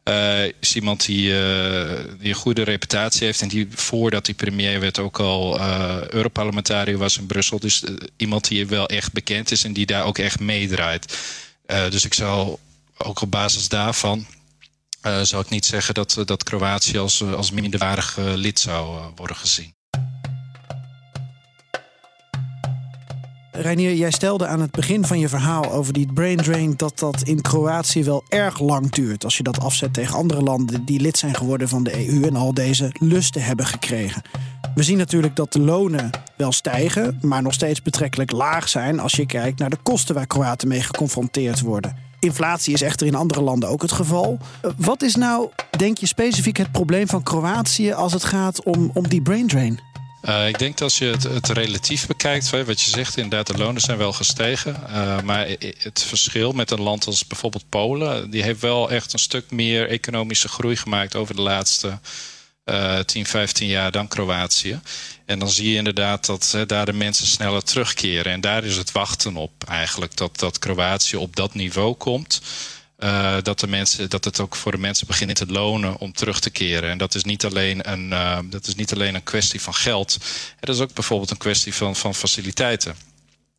Uh, 0.10 0.44
is 0.60 0.76
iemand 0.76 1.06
die, 1.06 1.30
uh, 1.30 2.00
die 2.20 2.30
een 2.30 2.34
goede 2.36 2.64
reputatie 2.64 3.26
heeft 3.26 3.42
en 3.42 3.48
die 3.48 3.68
voordat 3.72 4.26
hij 4.26 4.36
premier 4.36 4.80
werd 4.80 5.00
ook 5.00 5.20
al 5.20 5.60
uh, 5.60 6.08
Europarlementariër 6.08 6.98
was 6.98 7.18
in 7.18 7.26
Brussel. 7.26 7.60
Dus 7.60 7.84
iemand 8.18 8.48
die 8.48 8.68
wel 8.68 8.88
echt 8.88 9.14
bekend 9.14 9.52
is 9.52 9.64
en 9.64 9.74
die 9.74 9.86
daar 9.86 10.04
ook 10.04 10.18
echt 10.18 10.40
meedraait. 10.40 11.18
dus 11.66 12.06
ik 12.06 12.14
zou 12.14 12.58
ook 12.98 13.22
op 13.22 13.32
basis 13.32 13.70
daarvan 13.70 14.26
zou 15.22 15.44
ik 15.44 15.50
niet 15.50 15.66
zeggen 15.66 15.94
dat, 15.94 16.22
dat 16.26 16.44
Kroatië 16.44 16.98
als, 16.98 17.22
als 17.24 17.52
minderwaardig 17.52 18.18
lid 18.18 18.60
zou 18.60 19.12
worden 19.16 19.36
gezien. 19.36 19.75
Reinier, 23.58 23.94
jij 23.94 24.12
stelde 24.12 24.48
aan 24.48 24.62
het 24.62 24.72
begin 24.72 25.06
van 25.06 25.20
je 25.20 25.30
verhaal 25.30 25.72
over 25.72 25.94
die 25.94 26.14
brain 26.14 26.38
drain 26.38 26.74
dat 26.78 27.00
dat 27.00 27.22
in 27.22 27.42
Kroatië 27.42 28.04
wel 28.04 28.24
erg 28.30 28.60
lang 28.60 28.92
duurt. 28.92 29.24
Als 29.24 29.38
je 29.38 29.44
dat 29.44 29.60
afzet 29.60 29.94
tegen 29.94 30.16
andere 30.16 30.42
landen 30.42 30.86
die 30.86 31.00
lid 31.00 31.18
zijn 31.18 31.36
geworden 31.36 31.70
van 31.70 31.84
de 31.84 32.08
EU 32.08 32.24
en 32.24 32.36
al 32.36 32.54
deze 32.54 32.90
lusten 33.00 33.44
hebben 33.44 33.66
gekregen. 33.66 34.22
We 34.76 34.84
zien 34.84 34.98
natuurlijk 34.98 35.36
dat 35.36 35.54
de 35.54 35.60
lonen 35.60 36.10
wel 36.38 36.52
stijgen, 36.52 37.18
maar 37.22 37.42
nog 37.42 37.54
steeds 37.54 37.82
betrekkelijk 37.82 38.32
laag 38.32 38.70
zijn 38.70 39.00
als 39.00 39.14
je 39.14 39.26
kijkt 39.26 39.60
naar 39.60 39.70
de 39.70 39.80
kosten 39.84 40.16
waar 40.16 40.28
Kroaten 40.28 40.68
mee 40.68 40.82
geconfronteerd 40.82 41.62
worden. 41.62 41.96
Inflatie 42.20 42.74
is 42.74 42.82
echter 42.82 43.08
in 43.08 43.16
andere 43.16 43.42
landen 43.42 43.70
ook 43.70 43.82
het 43.82 43.92
geval. 43.92 44.38
Wat 44.78 45.02
is 45.02 45.16
nou, 45.16 45.50
denk 45.78 45.98
je, 45.98 46.06
specifiek 46.06 46.58
het 46.58 46.72
probleem 46.72 47.08
van 47.08 47.24
Kroatië 47.24 47.92
als 47.92 48.14
het 48.14 48.24
gaat 48.24 48.64
om, 48.64 48.92
om 48.94 49.08
die 49.08 49.22
brain 49.22 49.48
drain? 49.48 49.80
Uh, 50.26 50.48
ik 50.48 50.60
denk 50.60 50.72
dat 50.72 50.82
als 50.82 50.98
je 50.98 51.06
het, 51.06 51.24
het, 51.24 51.50
relatief 51.50 52.08
bekijkt, 52.08 52.50
wat 52.50 52.82
je 52.82 52.90
zegt, 52.90 53.18
inderdaad, 53.18 53.48
de 53.48 53.58
lonen 53.58 53.82
zijn 53.82 53.98
wel 53.98 54.14
gestegen. 54.14 54.84
Uh, 54.90 55.22
maar 55.22 55.48
het 55.78 56.04
verschil 56.04 56.52
met 56.52 56.72
een 56.72 56.82
land 56.82 57.06
als 57.06 57.28
bijvoorbeeld 57.28 57.70
Polen, 57.70 58.30
die 58.30 58.44
heeft 58.44 58.62
wel 58.62 58.92
echt 58.92 59.14
een 59.14 59.20
stuk 59.20 59.52
meer 59.52 59.90
economische 59.90 60.48
groei 60.48 60.76
gemaakt 60.76 61.16
over 61.16 61.36
de 61.36 61.42
laatste 61.42 62.00
uh, 62.66 63.00
10, 63.00 63.26
15 63.26 63.68
jaar 63.68 63.92
dan 63.92 64.08
Kroatië. 64.08 64.80
En 65.26 65.40
dan 65.40 65.50
zie 65.50 65.70
je 65.70 65.78
inderdaad 65.78 66.26
dat 66.26 66.58
daar 66.68 66.86
de 66.86 66.94
mensen 66.94 67.28
sneller 67.28 67.64
terugkeren. 67.64 68.32
En 68.32 68.42
daar 68.42 68.64
is 68.64 68.78
het 68.78 68.92
wachten 68.92 69.36
op 69.36 69.64
eigenlijk, 69.68 70.18
dat, 70.18 70.40
dat 70.40 70.60
Kroatië 70.60 71.16
op 71.16 71.36
dat 71.36 71.54
niveau 71.54 71.94
komt. 71.94 72.42
Uh, 73.00 73.38
dat, 73.42 73.60
de 73.60 73.68
mensen, 73.68 74.10
dat 74.10 74.26
het 74.26 74.40
ook 74.40 74.56
voor 74.56 74.72
de 74.72 74.78
mensen 74.78 75.08
begint 75.08 75.36
te 75.36 75.46
lonen 75.46 75.98
om 75.98 76.14
terug 76.14 76.40
te 76.40 76.50
keren. 76.50 76.90
En 76.90 76.98
dat 76.98 77.16
is 77.16 77.24
niet 77.24 77.46
alleen 77.46 77.92
een, 77.92 78.10
uh, 78.10 78.40
dat 78.46 78.68
is 78.68 78.76
niet 78.76 78.94
alleen 78.94 79.16
een 79.16 79.24
kwestie 79.24 79.62
van 79.62 79.74
geld. 79.74 80.18
Het 80.60 80.70
is 80.70 80.80
ook 80.80 80.94
bijvoorbeeld 80.94 81.32
een 81.32 81.38
kwestie 81.38 81.74
van, 81.74 81.96
van 81.96 82.16
faciliteiten. 82.16 82.96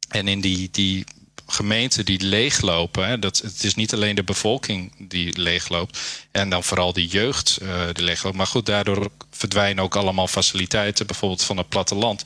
En 0.09 0.29
in 0.29 0.41
die, 0.41 0.69
die 0.71 1.05
gemeenten 1.47 2.05
die 2.05 2.21
leeglopen, 2.21 3.07
hè, 3.07 3.19
dat, 3.19 3.37
het 3.37 3.65
is 3.65 3.75
niet 3.75 3.95
alleen 3.95 4.15
de 4.15 4.25
bevolking 4.25 5.09
die 5.09 5.39
leegloopt. 5.39 5.99
En 6.31 6.51
dan 6.51 6.65
vooral 6.65 6.93
die 6.93 7.07
jeugd 7.07 7.59
uh, 7.63 7.85
die 7.93 8.05
leegloopt. 8.05 8.37
Maar 8.37 8.47
goed, 8.47 8.67
daardoor 8.67 9.11
verdwijnen 9.31 9.85
ook 9.85 9.97
allemaal 9.97 10.29
faciliteiten, 10.29 11.07
bijvoorbeeld 11.07 11.43
van 11.43 11.57
het 11.57 11.69
platteland. 11.69 12.23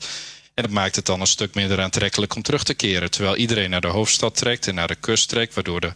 En 0.53 0.63
dat 0.63 0.71
maakt 0.71 0.95
het 0.95 1.05
dan 1.05 1.21
een 1.21 1.27
stuk 1.27 1.55
minder 1.55 1.81
aantrekkelijk 1.81 2.35
om 2.35 2.41
terug 2.41 2.63
te 2.63 2.73
keren. 2.73 3.11
Terwijl 3.11 3.35
iedereen 3.35 3.69
naar 3.69 3.81
de 3.81 3.87
hoofdstad 3.87 4.35
trekt 4.35 4.67
en 4.67 4.75
naar 4.75 4.87
de 4.87 4.95
kust 4.95 5.29
trekt, 5.29 5.53
waardoor 5.53 5.81
de 5.81 5.93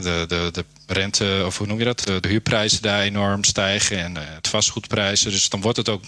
de, 0.00 0.24
de, 0.28 0.48
de 0.52 0.64
rente, 0.86 1.42
of 1.46 1.58
hoe 1.58 1.66
noem 1.66 1.78
je 1.78 1.84
dat? 1.84 2.00
De, 2.00 2.28
huurprijzen 2.28 2.82
daar 2.82 3.00
enorm 3.00 3.44
stijgen 3.44 3.98
en 3.98 4.16
uh, 4.16 4.22
het 4.24 4.48
vastgoedprijzen. 4.48 5.30
Dus 5.30 5.48
dan 5.48 5.60
wordt 5.60 5.76
het 5.76 5.88
ook 5.88 6.04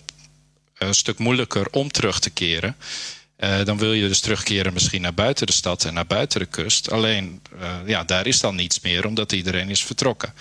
een 0.79 0.95
stuk 0.95 1.19
moeilijker 1.19 1.67
om 1.71 1.91
terug 1.91 2.21
te 2.21 2.31
keren. 2.31 2.77
Dan 3.65 3.79
wil 3.79 3.93
je 3.93 4.09
dus 4.09 4.21
terugkeren 4.21 4.73
misschien 4.73 5.03
naar 5.03 5.15
buiten 5.15 5.47
de 5.47 5.53
stad 5.53 5.85
en 5.85 5.95
naar 5.95 6.07
buiten 6.07 6.41
de 6.41 6.47
kust. 6.47 6.91
Alleen, 6.91 7.43
ja, 7.87 8.05
daar 8.05 8.27
is 8.27 8.41
dan 8.41 8.55
niets 8.55 8.81
meer, 8.81 9.07
omdat 9.07 9.33
iedereen 9.33 9.69
is 9.71 9.85
vertrokken. 9.85 10.35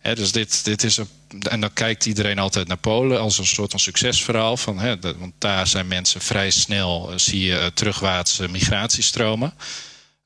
He, 0.00 0.14
dus 0.14 0.32
dit, 0.32 0.64
dit 0.64 0.82
is 0.82 0.98
en 1.48 1.60
dan 1.60 1.72
kijkt 1.72 2.06
iedereen 2.06 2.38
altijd 2.38 2.68
naar 2.68 2.76
Polen 2.76 3.20
als 3.20 3.38
een 3.38 3.46
soort 3.46 3.70
van 3.70 3.80
succesverhaal. 3.80 4.56
Van, 4.56 4.96
dat, 5.00 5.16
want 5.16 5.32
daar 5.38 5.66
zijn 5.66 5.88
mensen 5.88 6.20
vrij 6.20 6.50
snel, 6.50 7.12
zie 7.16 7.40
je 7.40 7.70
terugwaartse 7.74 8.48
migratiestromen. 8.48 9.54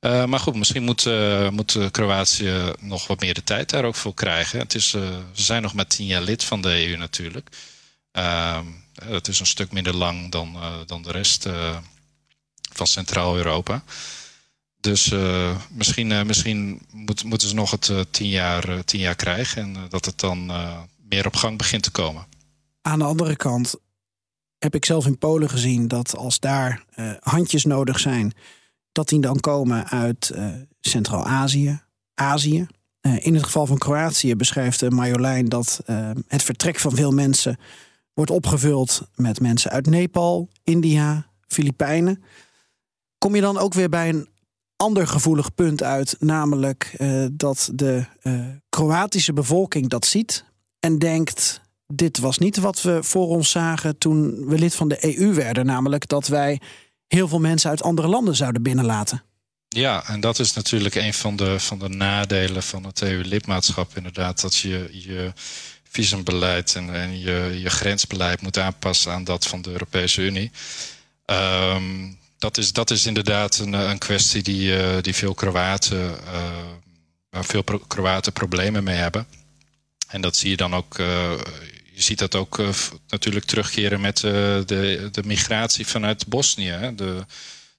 Uh, 0.00 0.24
maar 0.24 0.40
goed, 0.40 0.54
misschien 0.54 0.82
moet, 0.82 1.04
uh, 1.06 1.48
moet 1.48 1.78
Kroatië 1.90 2.72
nog 2.78 3.06
wat 3.06 3.20
meer 3.20 3.34
de 3.34 3.44
tijd 3.44 3.70
daar 3.70 3.84
ook 3.84 3.94
voor 3.94 4.14
krijgen. 4.14 4.58
Het 4.58 4.74
is, 4.74 4.88
ze 4.88 5.22
zijn 5.32 5.62
nog 5.62 5.74
maar 5.74 5.86
tien 5.86 6.06
jaar 6.06 6.22
lid 6.22 6.44
van 6.44 6.60
de 6.60 6.88
EU 6.88 6.96
natuurlijk. 6.96 7.48
Ehm, 8.12 8.64
dat 9.08 9.28
is 9.28 9.40
een 9.40 9.46
stuk 9.46 9.72
minder 9.72 9.96
lang 9.96 10.30
dan, 10.30 10.56
dan 10.86 11.02
de 11.02 11.10
rest 11.10 11.48
van 12.72 12.86
Centraal-Europa. 12.86 13.82
Dus 14.80 15.12
misschien, 15.70 16.26
misschien 16.26 16.80
moet, 16.90 17.24
moeten 17.24 17.48
ze 17.48 17.54
nog 17.54 17.70
het 17.70 17.92
tien, 18.10 18.28
jaar, 18.28 18.84
tien 18.84 19.00
jaar 19.00 19.14
krijgen 19.14 19.62
en 19.62 19.76
dat 19.88 20.04
het 20.04 20.18
dan 20.18 20.52
meer 21.08 21.26
op 21.26 21.36
gang 21.36 21.58
begint 21.58 21.82
te 21.82 21.90
komen. 21.90 22.26
Aan 22.82 22.98
de 22.98 23.04
andere 23.04 23.36
kant 23.36 23.74
heb 24.58 24.74
ik 24.74 24.84
zelf 24.84 25.06
in 25.06 25.18
Polen 25.18 25.50
gezien 25.50 25.88
dat 25.88 26.16
als 26.16 26.38
daar 26.38 26.84
handjes 27.20 27.64
nodig 27.64 27.98
zijn 28.00 28.34
dat 28.92 29.09
die 29.09 29.20
dan 29.20 29.40
komen 29.40 29.88
uit 29.88 30.31
uh, 30.35 30.46
Centraal-Azië, 30.81 31.81
Azië. 32.14 32.66
Uh, 33.00 33.26
in 33.26 33.35
het 33.35 33.44
geval 33.44 33.66
van 33.66 33.79
Kroatië 33.79 34.37
beschrijft 34.37 34.83
uh, 34.83 34.88
Marjolein 34.88 35.48
dat 35.48 35.81
het 36.26 36.42
vertrek 36.42 36.79
van 36.79 36.94
veel 36.94 37.11
mensen 37.11 37.59
wordt 38.12 38.31
opgevuld 38.31 39.09
met 39.14 39.40
mensen 39.40 39.70
uit 39.70 39.87
Nepal, 39.87 40.48
India, 40.64 41.26
Filipijnen. 41.46 42.22
Kom 43.18 43.35
je 43.35 43.40
dan 43.40 43.59
ook 43.59 43.74
weer 43.74 43.88
bij 43.88 44.09
een 44.09 44.29
ander 44.76 45.07
gevoelig 45.07 45.55
punt 45.55 45.83
uit, 45.83 46.16
namelijk 46.18 46.96
dat 47.33 47.70
de 47.74 48.05
Kroatische 48.68 49.33
bevolking 49.33 49.88
dat 49.88 50.07
ziet 50.07 50.44
en 50.81 50.98
denkt: 50.98 51.61
dit 51.87 52.18
was 52.18 52.38
niet 52.38 52.57
wat 52.57 52.83
we 52.83 53.03
voor 53.03 53.29
ons 53.29 53.50
zagen 53.50 53.98
toen 53.98 54.46
we 54.46 54.59
lid 54.59 54.74
van 54.74 54.88
de 54.88 55.18
EU 55.18 55.35
werden, 55.35 55.66
namelijk 55.66 56.09
dat 56.09 56.26
wij 56.26 56.61
heel 57.14 57.28
veel 57.28 57.40
mensen 57.40 57.70
uit 57.70 57.82
andere 57.82 58.08
landen 58.08 58.36
zouden 58.36 58.62
binnenlaten. 58.62 59.22
Ja, 59.68 60.06
en 60.06 60.20
dat 60.20 60.38
is 60.38 60.52
natuurlijk 60.52 60.94
een 60.94 61.14
van 61.14 61.36
de, 61.36 61.60
van 61.60 61.78
de 61.78 61.88
nadelen 61.88 62.62
van 62.62 62.84
het 62.84 63.02
EU-lidmaatschap. 63.02 63.96
Inderdaad, 63.96 64.40
dat 64.40 64.56
je 64.56 64.88
je 64.92 65.32
visumbeleid 65.90 66.74
en, 66.74 66.94
en 66.94 67.18
je, 67.18 67.58
je 67.62 67.70
grensbeleid 67.70 68.40
moet 68.40 68.58
aanpassen 68.58 69.12
aan 69.12 69.24
dat 69.24 69.46
van 69.46 69.62
de 69.62 69.70
Europese 69.70 70.22
Unie. 70.22 70.50
Um, 71.26 72.18
dat, 72.38 72.58
is, 72.58 72.72
dat 72.72 72.90
is 72.90 73.06
inderdaad 73.06 73.58
een, 73.58 73.72
een 73.72 73.98
kwestie 73.98 74.42
die, 74.42 75.00
die 75.00 75.14
veel 75.14 75.34
Kroaten, 75.34 76.16
waar 77.30 77.44
veel 77.44 77.64
Kroaten 77.86 78.32
problemen 78.32 78.84
mee 78.84 78.96
hebben. 78.96 79.26
En 80.08 80.20
dat 80.20 80.36
zie 80.36 80.50
je 80.50 80.56
dan 80.56 80.74
ook 80.74 80.96
je 82.00 82.06
ziet 82.06 82.18
dat 82.18 82.34
ook 82.34 82.60
natuurlijk 83.08 83.44
terugkeren 83.44 84.00
met 84.00 84.16
de, 84.16 85.08
de 85.12 85.22
migratie 85.24 85.86
vanuit 85.86 86.26
Bosnië. 86.26 86.92
De, 86.96 87.26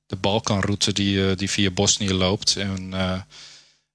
de 0.05 0.15
Balkanroute 0.15 0.93
die, 0.93 1.35
die 1.35 1.49
via 1.49 1.69
Bosnië 1.69 2.13
loopt. 2.13 2.55
En 2.55 2.89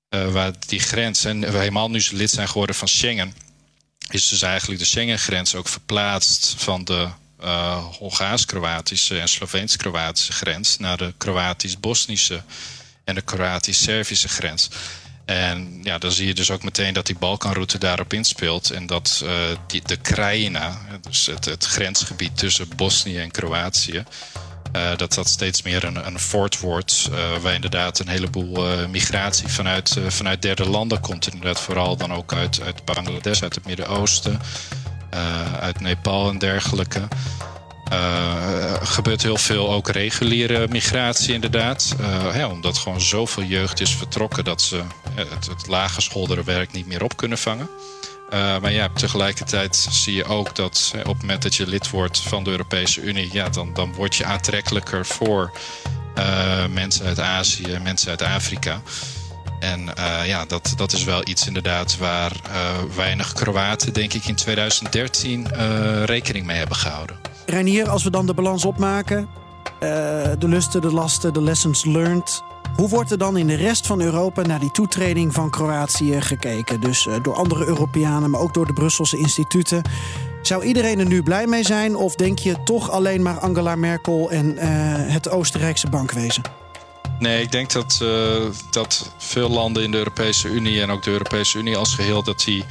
waar 0.08 0.52
die 0.66 0.80
grens, 0.80 1.24
en 1.24 1.42
helemaal 1.58 1.90
nu 1.90 2.04
lid 2.10 2.30
zijn 2.30 2.48
geworden 2.48 2.76
van 2.76 2.88
Schengen, 2.88 3.34
is 4.10 4.28
dus 4.28 4.42
eigenlijk 4.42 4.80
de 4.80 4.86
Schengen-grens 4.86 5.54
ook 5.54 5.68
verplaatst 5.68 6.54
van 6.58 6.84
de 6.84 7.08
Hongaars-Kroatische 7.98 9.20
en 9.20 9.28
Sloveens-Kroatische 9.28 10.32
grens 10.32 10.78
naar 10.78 10.96
de 10.96 11.14
Kroatisch-Bosnische 11.18 12.42
en 13.04 13.14
de 13.14 13.22
Kroatisch-Servische 13.22 14.28
grens. 14.28 14.68
En 15.26 15.78
ja, 15.82 15.98
dan 15.98 16.12
zie 16.12 16.26
je 16.26 16.34
dus 16.34 16.50
ook 16.50 16.62
meteen 16.62 16.94
dat 16.94 17.06
die 17.06 17.18
Balkanroute 17.18 17.78
daarop 17.78 18.12
inspeelt. 18.12 18.70
En 18.70 18.86
dat 18.86 19.22
uh, 19.24 19.30
die, 19.66 19.82
de 19.86 19.96
Krajina, 19.96 20.78
dus 21.00 21.26
het, 21.26 21.44
het 21.44 21.64
grensgebied 21.64 22.38
tussen 22.38 22.68
Bosnië 22.76 23.18
en 23.18 23.30
Kroatië, 23.30 24.04
uh, 24.76 24.96
dat 24.96 25.14
dat 25.14 25.28
steeds 25.28 25.62
meer 25.62 25.84
een, 25.84 26.06
een 26.06 26.18
fort 26.18 26.60
wordt. 26.60 27.08
Uh, 27.10 27.36
waar 27.38 27.54
inderdaad 27.54 27.98
een 27.98 28.08
heleboel 28.08 28.88
migratie 28.88 29.48
vanuit, 29.48 29.96
vanuit 30.08 30.42
derde 30.42 30.68
landen 30.68 31.00
komt. 31.00 31.26
Inderdaad, 31.26 31.60
vooral 31.60 31.96
dan 31.96 32.12
ook 32.12 32.32
uit, 32.32 32.60
uit 32.62 32.84
Bangladesh, 32.84 33.42
uit 33.42 33.54
het 33.54 33.66
Midden-Oosten, 33.66 34.40
uit 35.60 35.80
Nepal 35.80 36.30
en 36.30 36.38
dergelijke. 36.38 37.08
Er 37.90 38.86
gebeurt 38.86 39.22
heel 39.22 39.36
veel 39.36 39.72
ook 39.72 39.88
reguliere 39.88 40.68
migratie, 40.68 41.34
inderdaad. 41.34 41.94
Ja, 42.34 42.48
omdat 42.48 42.78
gewoon 42.78 43.00
zoveel 43.00 43.42
jeugd 43.42 43.80
is 43.80 43.94
vertrokken 43.94 44.44
dat 44.44 44.62
ze 44.62 44.82
het, 45.14 45.46
het 45.46 45.66
lage 45.66 46.00
werk 46.44 46.72
niet 46.72 46.86
meer 46.86 47.04
op 47.04 47.16
kunnen 47.16 47.38
vangen. 47.38 47.68
Uh, 48.32 48.58
maar 48.58 48.72
ja, 48.72 48.88
tegelijkertijd 48.94 49.86
zie 49.90 50.14
je 50.14 50.24
ook 50.24 50.54
dat 50.54 50.92
op 50.98 51.06
het 51.06 51.20
moment 51.20 51.42
dat 51.42 51.54
je 51.54 51.66
lid 51.66 51.90
wordt 51.90 52.18
van 52.18 52.44
de 52.44 52.50
Europese 52.50 53.00
Unie, 53.00 53.28
ja, 53.32 53.48
dan, 53.48 53.74
dan 53.74 53.92
word 53.92 54.14
je 54.14 54.24
aantrekkelijker 54.24 55.06
voor 55.06 55.52
uh, 56.18 56.66
mensen 56.66 57.06
uit 57.06 57.20
Azië, 57.20 57.78
mensen 57.82 58.10
uit 58.10 58.22
Afrika. 58.22 58.80
En 59.60 59.80
uh, 59.98 60.26
ja, 60.26 60.44
dat, 60.44 60.74
dat 60.76 60.92
is 60.92 61.04
wel 61.04 61.28
iets 61.28 61.46
inderdaad 61.46 61.96
waar 61.96 62.32
weinig 62.96 63.32
Kroaten, 63.32 63.92
denk 63.92 64.12
ik, 64.12 64.24
in 64.24 64.34
2013 64.34 65.48
rekening 66.04 66.46
mee 66.46 66.58
hebben 66.58 66.76
gehouden. 66.76 67.35
Reinier, 67.46 67.88
als 67.88 68.04
we 68.04 68.10
dan 68.10 68.26
de 68.26 68.34
balans 68.34 68.64
opmaken, 68.64 69.28
de 70.38 70.48
lusten, 70.48 70.80
de 70.80 70.92
lasten, 70.92 71.32
de 71.32 71.42
lessons 71.42 71.84
learned. 71.84 72.42
Hoe 72.76 72.88
wordt 72.88 73.10
er 73.10 73.18
dan 73.18 73.36
in 73.36 73.46
de 73.46 73.54
rest 73.54 73.86
van 73.86 74.00
Europa 74.00 74.42
naar 74.42 74.60
die 74.60 74.70
toetreding 74.70 75.34
van 75.34 75.50
Kroatië 75.50 76.20
gekeken? 76.20 76.80
Dus 76.80 77.06
uh, 77.06 77.14
door 77.22 77.34
andere 77.34 77.66
Europeanen, 77.66 78.30
maar 78.30 78.40
ook 78.40 78.54
door 78.54 78.66
de 78.66 78.72
Brusselse 78.72 79.18
instituten. 79.18 79.82
Zou 80.42 80.64
iedereen 80.64 80.98
er 80.98 81.06
nu 81.06 81.22
blij 81.22 81.46
mee 81.46 81.64
zijn? 81.64 81.96
Of 81.96 82.14
denk 82.14 82.38
je 82.38 82.62
toch 82.64 82.90
alleen 82.90 83.22
maar 83.22 83.38
Angela 83.38 83.76
Merkel 83.76 84.30
en 84.30 84.54
uh, 84.54 84.62
het 85.12 85.30
Oostenrijkse 85.30 85.88
bankwezen? 85.88 86.42
Nee, 87.18 87.42
ik 87.42 87.52
denk 87.52 87.72
dat, 87.72 88.04
dat 88.70 89.12
veel 89.16 89.48
landen 89.48 89.82
in 89.82 89.90
de 89.90 89.96
Europese 89.98 90.48
Unie 90.48 90.82
en 90.82 90.90
ook 90.90 91.02
de 91.02 91.10
Europese 91.10 91.58
Unie 91.58 91.76
als 91.76 91.94
geheel, 91.94 92.22
dat 92.22 92.42
die 92.44 92.64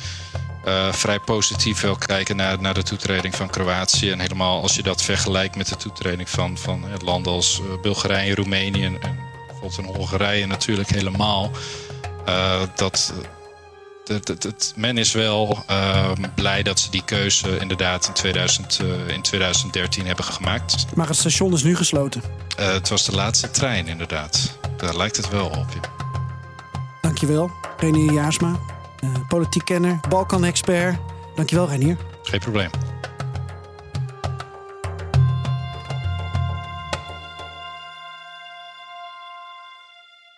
uh, 0.67 0.93
vrij 0.93 1.19
positief 1.19 1.82
wil 1.82 1.95
kijken 1.95 2.36
naar, 2.36 2.62
naar 2.62 2.73
de 2.73 2.84
toetreding 2.84 3.36
van 3.36 3.49
Kroatië. 3.49 4.12
En 4.12 4.19
helemaal 4.19 4.62
als 4.62 4.75
je 4.75 4.84
dat 4.84 5.01
vergelijkt 5.01 5.56
met 5.56 5.69
de 5.69 5.75
toetreding 5.75 6.30
van, 6.30 6.58
van 6.58 6.86
landen 7.04 7.32
als 7.32 7.62
Bulgarije 7.82 8.30
en 8.30 8.36
Roemenië 8.36 8.84
en, 8.84 9.01
en 9.01 9.19
bijvoorbeeld 9.47 9.78
in 9.78 9.95
Hongarije 9.95 10.45
natuurlijk 10.45 10.89
helemaal. 10.89 11.51
Uh, 12.28 12.62
dat, 12.75 13.13
dat, 14.23 14.73
men 14.75 14.97
is 14.97 15.12
wel 15.12 15.63
uh, 15.69 16.12
blij 16.36 16.63
dat 16.63 16.80
ze 16.80 16.89
die 16.89 17.04
keuze 17.06 17.58
inderdaad 17.58 18.08
in, 18.08 18.13
2000, 18.13 18.80
uh, 18.82 18.93
eh, 18.93 19.08
in 19.08 19.21
2013 19.21 20.06
hebben 20.06 20.25
gemaakt. 20.25 20.86
Maar 20.95 21.08
het 21.08 21.17
station 21.17 21.54
is 21.54 21.63
nu 21.63 21.75
gesloten? 21.75 22.21
Het 22.56 22.89
was 22.89 23.06
de 23.06 23.12
laatste 23.12 23.51
trein 23.51 23.88
inderdaad. 23.88 24.58
Daar 24.78 24.97
lijkt 24.97 25.17
het 25.17 25.30
wel 25.30 25.45
op. 25.45 25.67
Ja. 25.73 26.06
Dankjewel, 27.01 27.51
Renier 27.78 28.13
Jaarsma. 28.13 28.60
Politiek 29.28 29.65
kenner, 29.65 30.00
Balkan-expert. 30.10 30.98
Dankjewel, 31.36 31.68
Renier. 31.68 31.98
Geen 32.24 32.39
probleem. 32.39 32.70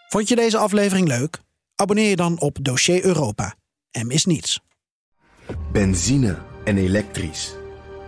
Vond 0.07 0.29
je 0.29 0.35
deze 0.35 0.57
aflevering 0.57 1.07
leuk? 1.07 1.39
Abonneer 1.75 2.09
je 2.09 2.15
dan 2.15 2.39
op 2.39 2.57
Dossier 2.61 3.05
Europa 3.05 3.55
en 3.91 4.07
mis 4.07 4.25
niets. 4.25 4.59
Benzine 5.71 6.37
en 6.63 6.77
elektrisch. 6.77 7.55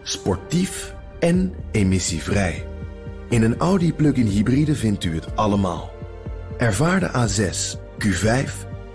Sportief 0.03 0.93
en 1.19 1.55
emissievrij. 1.71 2.67
In 3.29 3.43
een 3.43 3.57
Audi 3.57 3.93
plug-in 3.93 4.25
hybride 4.25 4.75
vindt 4.75 5.03
u 5.03 5.15
het 5.15 5.35
allemaal. 5.35 5.91
Ervaar 6.57 6.99
de 6.99 7.07
A6, 7.07 7.79
Q5, 8.05 8.68